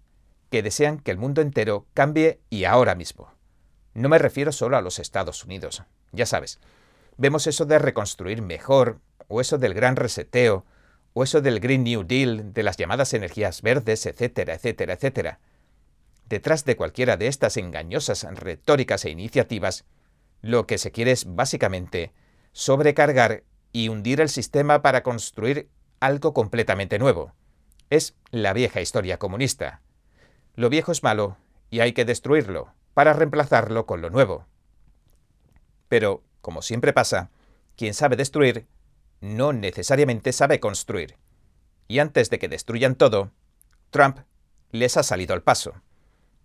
que 0.49 0.63
desean 0.63 0.97
que 0.97 1.11
el 1.11 1.17
mundo 1.19 1.43
entero 1.43 1.85
cambie 1.93 2.39
y 2.49 2.63
ahora 2.63 2.95
mismo. 2.95 3.31
No 3.93 4.09
me 4.09 4.17
refiero 4.17 4.51
solo 4.51 4.77
a 4.77 4.81
los 4.81 4.97
Estados 4.97 5.45
Unidos, 5.45 5.83
ya 6.11 6.25
sabes. 6.25 6.59
Vemos 7.15 7.45
eso 7.45 7.65
de 7.67 7.77
reconstruir 7.77 8.41
mejor, 8.41 8.99
o 9.27 9.41
eso 9.41 9.59
del 9.59 9.75
gran 9.75 9.95
reseteo, 9.95 10.65
o 11.13 11.23
eso 11.23 11.39
del 11.39 11.59
Green 11.59 11.83
New 11.83 12.03
Deal, 12.03 12.51
de 12.51 12.63
las 12.63 12.77
llamadas 12.77 13.13
energías 13.13 13.61
verdes, 13.61 14.07
etcétera, 14.07 14.55
etcétera, 14.55 14.93
etcétera. 14.93 15.39
Detrás 16.27 16.65
de 16.65 16.75
cualquiera 16.75 17.15
de 17.15 17.27
estas 17.27 17.57
engañosas 17.57 18.23
retóricas 18.39 19.05
e 19.05 19.11
iniciativas, 19.11 19.85
lo 20.41 20.65
que 20.65 20.79
se 20.79 20.91
quiere 20.91 21.11
es 21.11 21.35
básicamente 21.35 22.11
sobrecargar 22.53 23.43
y 23.71 23.89
hundir 23.89 24.19
el 24.19 24.29
sistema 24.29 24.81
para 24.81 25.03
construir 25.03 25.69
algo 25.99 26.33
completamente 26.33 26.97
nuevo. 26.97 27.33
Es 27.89 28.15
la 28.29 28.53
vieja 28.53 28.81
historia 28.81 29.17
comunista. 29.17 29.81
Lo 30.55 30.69
viejo 30.69 30.91
es 30.91 31.01
malo 31.01 31.37
y 31.71 31.79
hay 31.79 31.93
que 31.93 32.05
destruirlo 32.05 32.71
para 32.93 33.13
reemplazarlo 33.13 33.87
con 33.87 34.01
lo 34.01 34.09
nuevo. 34.11 34.45
Pero, 35.87 36.23
como 36.41 36.61
siempre 36.61 36.93
pasa, 36.93 37.31
quien 37.75 37.95
sabe 37.95 38.15
destruir 38.15 38.67
no 39.21 39.53
necesariamente 39.53 40.33
sabe 40.33 40.59
construir. 40.59 41.17
Y 41.87 41.99
antes 41.99 42.29
de 42.29 42.37
que 42.37 42.47
destruyan 42.47 42.93
todo, 42.93 43.31
Trump 43.89 44.19
les 44.71 44.95
ha 44.97 45.03
salido 45.03 45.33
al 45.33 45.41
paso. 45.41 45.73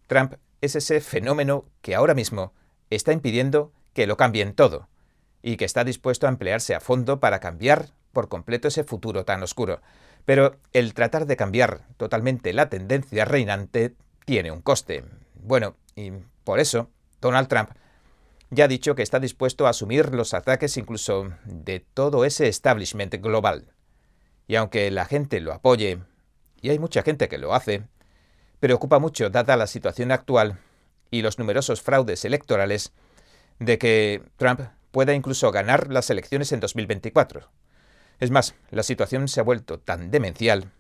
Trump 0.07 0.35
es 0.63 0.77
ese 0.77 1.01
fenómeno 1.03 1.67
que 1.83 1.95
ahora 1.95 2.15
mismo 2.15 2.55
está 2.89 3.13
impidiendo 3.13 3.73
que 3.93 4.07
lo 4.07 4.17
cambien 4.17 4.55
todo 4.55 4.89
y 5.43 5.59
que 5.59 5.67
está 5.67 5.85
dispuesto 5.85 6.27
a 6.27 6.31
emplearse 6.31 6.75
a 6.75 6.81
fondo 6.81 7.21
para 7.21 7.41
cambiar 7.41 7.91
por 8.13 8.29
completo 8.29 8.69
ese 8.69 8.85
futuro 8.85 9.27
tan 9.27 9.43
oscuro. 9.43 9.83
Pero 10.25 10.57
el 10.73 10.95
tratar 10.95 11.27
de 11.27 11.37
cambiar 11.37 11.87
totalmente 11.97 12.53
la 12.53 12.69
tendencia 12.69 13.25
reinante 13.25 13.95
tiene 14.25 14.51
un 14.51 14.63
coste. 14.63 15.05
Bueno, 15.35 15.77
y 15.97 16.13
por 16.45 16.61
eso 16.61 16.91
Donald 17.21 17.49
Trump 17.49 17.71
ya 18.51 18.65
ha 18.65 18.69
dicho 18.69 18.95
que 18.95 19.03
está 19.03 19.21
dispuesto 19.21 19.67
a 19.67 19.71
asumir 19.71 20.15
los 20.15 20.33
ataques 20.33 20.77
incluso 20.77 21.33
de 21.45 21.81
todo 21.81 22.25
ese 22.25 22.49
establishment 22.49 23.15
global. 23.17 23.73
Y 24.47 24.57
aunque 24.57 24.91
la 24.91 25.05
gente 25.07 25.41
lo 25.41 25.53
apoye, 25.53 25.99
y 26.61 26.71
hay 26.71 26.79
mucha 26.79 27.03
gente 27.03 27.29
que 27.29 27.39
lo 27.39 27.55
hace, 27.55 27.83
preocupa 28.61 28.99
mucho 28.99 29.29
dada 29.31 29.57
la 29.57 29.67
situación 29.67 30.13
actual 30.13 30.59
y 31.11 31.23
los 31.23 31.39
numerosos 31.39 31.83
fraudes 31.83 32.25
electorales 32.25 32.93
de 33.59 33.79
que 33.79 34.23
Trump 34.37 34.61
pueda 34.91 35.15
incluso 35.15 35.51
ganar 35.51 35.93
las 35.93 36.09
elecciones 36.11 36.53
en 36.53 36.61
2024. 36.61 37.51
Es 38.21 38.31
más, 38.31 38.55
la 38.71 38.83
situación 38.83 39.29
se 39.29 39.41
ha 39.41 39.45
vuelto 39.45 39.79
tan 39.79 40.11
demencial 40.11 40.73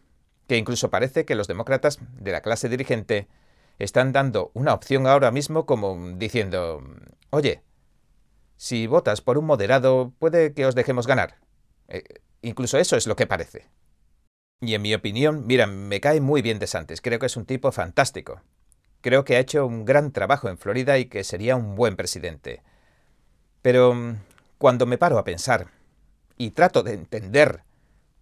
que 0.46 0.56
incluso 0.56 0.90
parece 0.90 1.24
que 1.24 1.34
los 1.34 1.48
demócratas 1.48 1.98
de 2.18 2.32
la 2.32 2.42
clase 2.42 2.68
dirigente 2.68 3.28
están 3.78 4.12
dando 4.12 4.50
una 4.54 4.74
opción 4.74 5.06
ahora 5.06 5.30
mismo 5.30 5.66
como 5.66 6.12
diciendo, 6.16 6.82
oye, 7.30 7.62
si 8.56 8.86
votas 8.86 9.20
por 9.20 9.38
un 9.38 9.46
moderado 9.46 10.12
puede 10.18 10.52
que 10.52 10.66
os 10.66 10.74
dejemos 10.74 11.06
ganar. 11.06 11.38
Eh, 11.88 12.02
incluso 12.42 12.78
eso 12.78 12.96
es 12.96 13.06
lo 13.06 13.16
que 13.16 13.26
parece. 13.26 13.68
Y 14.60 14.74
en 14.74 14.82
mi 14.82 14.94
opinión, 14.94 15.46
mira, 15.46 15.66
me 15.66 16.00
cae 16.00 16.20
muy 16.20 16.40
bien 16.40 16.58
de 16.58 16.66
Santos, 16.66 17.00
creo 17.00 17.18
que 17.18 17.26
es 17.26 17.36
un 17.36 17.46
tipo 17.46 17.72
fantástico. 17.72 18.40
Creo 19.00 19.24
que 19.24 19.36
ha 19.36 19.40
hecho 19.40 19.66
un 19.66 19.84
gran 19.84 20.12
trabajo 20.12 20.48
en 20.48 20.56
Florida 20.56 20.96
y 20.98 21.06
que 21.06 21.24
sería 21.24 21.56
un 21.56 21.74
buen 21.74 21.96
presidente. 21.96 22.62
Pero 23.60 23.92
mm, 23.92 24.16
cuando 24.56 24.86
me 24.86 24.96
paro 24.96 25.18
a 25.18 25.24
pensar 25.24 25.68
y 26.36 26.50
trato 26.50 26.82
de 26.82 26.94
entender 26.94 27.62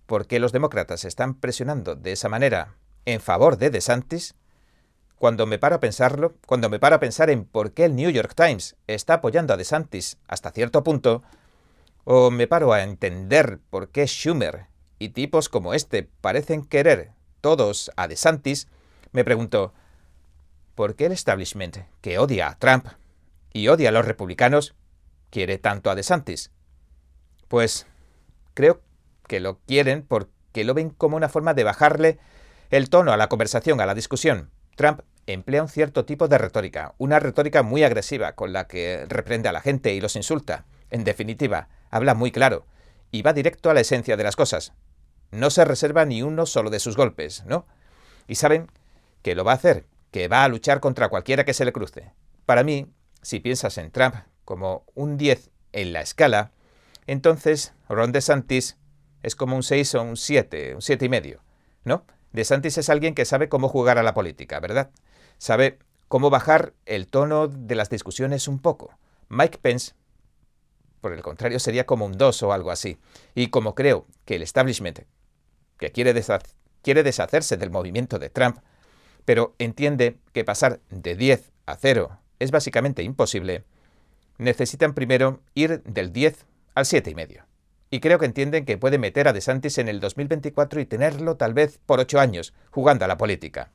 por 0.07 0.27
qué 0.27 0.38
los 0.38 0.53
demócratas 0.53 1.05
están 1.05 1.35
presionando 1.35 1.94
de 1.94 2.12
esa 2.12 2.29
manera 2.29 2.75
en 3.05 3.20
favor 3.20 3.57
de 3.57 3.70
DeSantis, 3.70 4.35
cuando 5.16 5.46
me 5.46 5.59
paro 5.59 5.77
a 5.77 5.81
pensarlo, 5.81 6.35
cuando 6.46 6.68
me 6.68 6.81
paro 6.81 6.96
a 6.96 7.01
pensar 7.01 7.31
en 7.31 7.44
por 7.44 7.72
qué 7.72 7.85
el 7.85 7.94
New 7.94 8.11
York 8.11 8.35
Times 8.35 8.77
está 8.88 9.14
apoyando 9.14 9.55
a 9.55 9.57
DeSantis 9.57 10.18
hasta 10.27 10.51
cierto 10.51 10.83
punto, 10.83 11.22
o 12.05 12.31
me 12.31 12.48
paro 12.48 12.72
a 12.72 12.83
entender 12.83 13.61
por 13.70 13.88
qué 13.88 14.07
Schumer 14.07 14.66
y 14.98 15.11
tipos 15.11 15.48
como 15.48 15.75
este 15.75 16.09
parecen 16.20 16.64
querer 16.64 17.12
todos 17.40 17.90
a 17.96 18.09
DeSantis, 18.09 18.68
me 19.12 19.25
pregunto, 19.25 19.72
¿por 20.75 20.96
qué 20.96 21.07
el 21.07 21.12
establishment 21.12 21.79
que 22.01 22.18
odia 22.18 22.48
a 22.48 22.59
Trump 22.59 22.87
y 23.53 23.68
odia 23.68 23.90
a 23.90 23.92
los 23.92 24.05
republicanos 24.05 24.75
quiere 25.31 25.59
tanto 25.59 25.90
a 25.90 25.94
DeSantis? 25.94 26.51
Pues 27.48 27.87
creo 28.55 28.83
que 29.27 29.41
lo 29.41 29.59
quieren 29.61 30.03
porque 30.03 30.65
lo 30.65 30.75
ven 30.75 30.91
como 30.91 31.17
una 31.17 31.29
forma 31.29 31.55
de 31.55 31.65
bajarle 31.65 32.19
el 32.71 32.91
tono 32.91 33.12
a 33.12 33.17
la 33.17 33.29
conversación, 33.29 33.81
a 33.81 33.87
la 33.87 33.95
discusión. 33.95 34.51
Trump 34.77 35.01
emplea 35.27 35.62
un 35.62 35.69
cierto 35.69 36.05
tipo 36.05 36.29
de 36.29 36.38
retórica, 36.38 36.95
una 36.99 37.21
retórica 37.21 37.62
muy 37.62 37.85
agresiva 37.85 38.33
con 38.33 38.53
la 38.53 38.67
que 38.67 39.05
reprende 39.09 39.49
a 39.49 39.53
la 39.53 39.61
gente 39.61 39.95
y 39.95 40.01
los 40.01 40.17
insulta. 40.17 40.65
En 40.91 41.05
definitiva, 41.05 41.69
habla 41.91 42.15
muy 42.15 42.33
claro 42.33 42.67
y 43.11 43.23
va 43.23 43.33
directo 43.33 43.71
a 43.71 43.75
la 43.75 43.81
esencia 43.81 44.17
de 44.17 44.25
las 44.25 44.37
cosas. 44.37 44.73
No 45.31 45.51
se 45.51 45.65
reserva 45.65 46.05
ni 46.05 46.23
uno 46.23 46.47
solo 46.47 46.71
de 46.71 46.81
sus 46.81 46.97
golpes, 46.97 47.45
¿no? 47.47 47.67
Y 48.27 48.35
saben 48.35 48.71
que 49.23 49.35
lo 49.35 49.45
va 49.45 49.53
a 49.53 49.57
hacer, 49.57 49.87
que 50.11 50.29
va 50.29 50.45
a 50.45 50.49
luchar 50.49 50.81
contra 50.81 51.09
cualquiera 51.09 51.45
que 51.45 51.55
se 51.55 51.65
le 51.65 51.73
cruce. 51.73 52.12
Para 52.47 52.65
mí, 52.65 52.93
si 53.23 53.41
piensas 53.41 53.79
en 53.79 53.91
Trump 53.91 54.15
como 54.45 54.85
un 54.95 55.17
10 55.17 55.51
en 55.73 55.93
la 55.93 56.01
escala, 56.01 56.53
entonces 57.07 57.75
Ron 57.88 58.12
DeSantis 58.12 58.77
es 59.23 59.37
como 59.37 59.57
un 59.57 59.62
6 59.62 59.95
o 59.97 60.03
un 60.03 60.17
7, 60.17 60.75
un 60.75 60.83
7 60.83 61.05
y 61.05 61.09
medio, 61.09 61.43
¿no? 61.85 62.05
DeSantis 62.33 62.79
es 62.79 62.88
alguien 62.88 63.15
que 63.15 63.25
sabe 63.25 63.49
cómo 63.49 63.69
jugar 63.69 63.99
a 63.99 64.03
la 64.03 64.15
política, 64.15 64.59
¿verdad? 64.61 64.91
Sabe 65.38 65.79
cómo 66.09 66.31
bajar 66.31 66.75
el 66.87 67.07
tono 67.07 67.49
de 67.49 67.75
las 67.75 67.91
discusiones 67.91 68.49
un 68.49 68.59
poco. 68.59 68.99
Mike 69.29 69.59
Pence, 69.61 69.95
por 71.01 71.12
el 71.12 71.23
contrario, 71.23 71.59
sería 71.59 71.87
como 71.87 72.07
un 72.07 72.12
2 72.12 72.43
o 72.43 72.53
algo 72.53 72.71
así. 72.71 72.99
Y 73.35 73.49
como 73.49 73.75
creo 73.75 74.07
que 74.25 74.37
el 74.37 74.43
establishment, 74.43 75.01
que 75.79 75.91
quiere, 75.91 76.15
quiere 76.83 77.03
deshacerse 77.03 77.57
del 77.57 77.71
movimiento 77.71 78.19
de 78.19 78.31
Trump, 78.31 78.59
pero 79.25 79.55
entiende 79.59 80.19
que 80.33 80.45
pasar 80.45 80.81
de 80.91 81.17
10 81.17 81.53
a 81.67 81.77
0 81.77 82.19
es 82.38 82.51
básicamente 82.51 83.03
imposible, 83.03 83.65
necesitan 84.38 84.95
primero 84.95 85.41
ir 85.55 85.83
del 85.85 86.12
10 86.12 86.45
al 86.75 86.85
7,5. 86.85 87.45
Y 87.91 88.01
creo 88.01 88.19
que 88.19 88.27
entienden 88.27 88.65
que 88.65 88.79
puede 88.79 88.99
meter 88.99 89.29
a 89.29 89.33
DeSantis 89.33 89.77
en 89.79 89.89
el 89.89 90.01
2024 90.01 90.81
y 90.81 90.87
tenerlo 90.87 91.37
tal 91.37 91.53
vez 91.53 91.79
por 91.85 92.01
ocho 92.01 92.21
años, 92.21 92.55
jugando 92.71 93.05
a 93.05 93.09
la 93.09 93.19
política. 93.19 93.71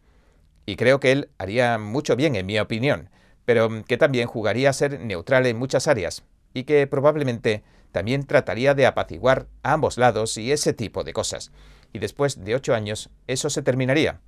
Y 0.66 0.76
creo 0.76 1.00
que 1.00 1.12
él 1.12 1.30
haría 1.38 1.78
mucho 1.78 2.16
bien, 2.16 2.36
en 2.36 2.46
mi 2.46 2.60
opinión, 2.60 3.10
pero 3.46 3.70
que 3.86 3.98
también 3.98 4.28
jugaría 4.28 4.72
a 4.72 4.74
ser 4.74 5.00
neutral 5.00 5.46
en 5.46 5.58
muchas 5.58 5.88
áreas, 5.88 6.24
y 6.54 6.64
que 6.64 6.88
probablemente 6.88 7.64
también 7.92 8.26
trataría 8.26 8.74
de 8.74 8.86
apaciguar 8.86 9.48
a 9.64 9.74
ambos 9.74 9.98
lados 9.98 10.38
y 10.38 10.52
ese 10.52 10.74
tipo 10.74 11.04
de 11.04 11.14
cosas. 11.14 11.52
Y 11.94 12.00
después 12.00 12.44
de 12.44 12.56
ocho 12.56 12.74
años, 12.74 13.10
eso 13.28 13.50
se 13.50 13.62
terminaría. 13.62 14.20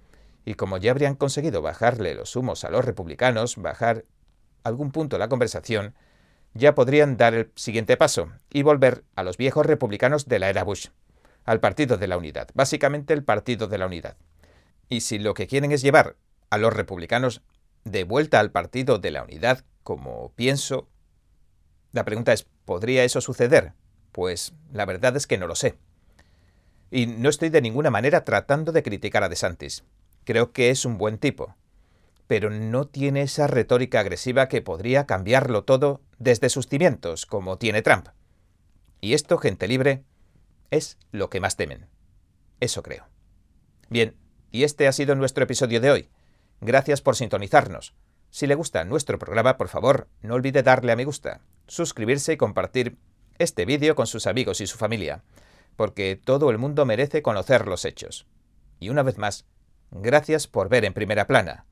Y 0.45 0.53
como 0.53 0.77
ya 0.77 0.91
habrían 0.91 1.15
conseguido 1.15 1.61
bajarle 1.61 2.15
los 2.15 2.35
humos 2.35 2.63
a 2.63 2.69
los 2.69 2.85
republicanos, 2.85 3.57
bajar 3.57 4.05
algún 4.63 4.91
punto 4.91 5.17
la 5.17 5.29
conversación, 5.29 5.95
ya 6.53 6.75
podrían 6.75 7.17
dar 7.17 7.33
el 7.33 7.51
siguiente 7.55 7.97
paso 7.97 8.31
y 8.51 8.63
volver 8.63 9.03
a 9.15 9.23
los 9.23 9.37
viejos 9.37 9.65
republicanos 9.65 10.27
de 10.27 10.39
la 10.39 10.49
era 10.49 10.63
Bush. 10.63 10.87
al 11.45 11.59
Partido 11.59 11.97
de 11.97 12.07
la 12.07 12.17
Unidad, 12.17 12.49
básicamente 12.53 13.13
el 13.13 13.23
Partido 13.23 13.67
de 13.67 13.77
la 13.77 13.87
Unidad. 13.87 14.17
Y 14.87 15.01
si 15.01 15.19
lo 15.19 15.33
que 15.33 15.47
quieren 15.47 15.71
es 15.71 15.81
llevar 15.81 16.15
a 16.49 16.57
los 16.57 16.73
republicanos 16.73 17.41
de 17.85 18.03
vuelta 18.03 18.39
al 18.39 18.51
Partido 18.51 18.99
de 18.99 19.11
la 19.11 19.23
Unidad, 19.23 19.63
como 19.83 20.31
pienso, 20.35 20.87
la 21.91 22.05
pregunta 22.05 22.33
es, 22.33 22.45
¿podría 22.65 23.03
eso 23.03 23.21
suceder? 23.21 23.73
Pues 24.11 24.53
la 24.71 24.85
verdad 24.85 25.15
es 25.15 25.25
que 25.25 25.37
no 25.37 25.47
lo 25.47 25.55
sé. 25.55 25.77
Y 26.91 27.07
no 27.07 27.29
estoy 27.29 27.49
de 27.49 27.61
ninguna 27.61 27.89
manera 27.89 28.23
tratando 28.25 28.71
de 28.71 28.83
criticar 28.83 29.23
a 29.23 29.29
DeSantis. 29.29 29.83
Creo 30.25 30.51
que 30.51 30.69
es 30.69 30.85
un 30.85 30.97
buen 30.97 31.17
tipo. 31.17 31.55
Pero 32.29 32.51
no 32.51 32.85
tiene 32.85 33.23
esa 33.23 33.47
retórica 33.47 34.01
agresiva 34.01 34.49
que 34.49 34.61
podría 34.61 35.07
cambiarlo 35.07 35.63
todo 35.63 36.03
desde 36.19 36.49
sus 36.49 36.67
cimientos, 36.67 37.25
como 37.25 37.57
tiene 37.57 37.81
Trump. 37.81 38.09
Y 39.01 39.15
esto, 39.15 39.39
gente 39.39 39.67
libre, 39.67 40.03
es 40.69 40.99
lo 41.11 41.31
que 41.31 41.39
más 41.39 41.55
temen. 41.55 41.87
Eso 42.59 42.83
creo. 42.83 43.07
Bien, 43.89 44.15
y 44.51 44.63
este 44.63 44.87
ha 44.87 44.91
sido 44.91 45.15
nuestro 45.15 45.43
episodio 45.43 45.81
de 45.81 45.89
hoy. 45.89 46.09
Gracias 46.61 47.01
por 47.01 47.15
sintonizarnos. 47.15 47.95
Si 48.29 48.45
le 48.45 48.53
gusta 48.53 48.85
nuestro 48.85 49.17
programa, 49.17 49.57
por 49.57 49.69
favor, 49.69 50.07
no 50.21 50.35
olvide 50.35 50.61
darle 50.61 50.91
a 50.91 50.95
me 50.95 51.05
gusta, 51.05 51.41
suscribirse 51.65 52.33
y 52.33 52.37
compartir 52.37 52.99
este 53.39 53.65
vídeo 53.65 53.95
con 53.95 54.05
sus 54.05 54.27
amigos 54.27 54.61
y 54.61 54.67
su 54.67 54.77
familia, 54.77 55.23
porque 55.75 56.15
todo 56.15 56.51
el 56.51 56.59
mundo 56.59 56.85
merece 56.85 57.23
conocer 57.23 57.67
los 57.67 57.85
hechos. 57.85 58.27
Y 58.79 58.89
una 58.89 59.01
vez 59.01 59.17
más, 59.17 59.47
gracias 59.89 60.45
por 60.45 60.69
ver 60.69 60.85
en 60.85 60.93
primera 60.93 61.25
plana. 61.25 61.65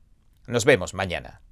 Nos 0.48 0.64
vemos 0.64 0.94
mañana. 0.94 1.42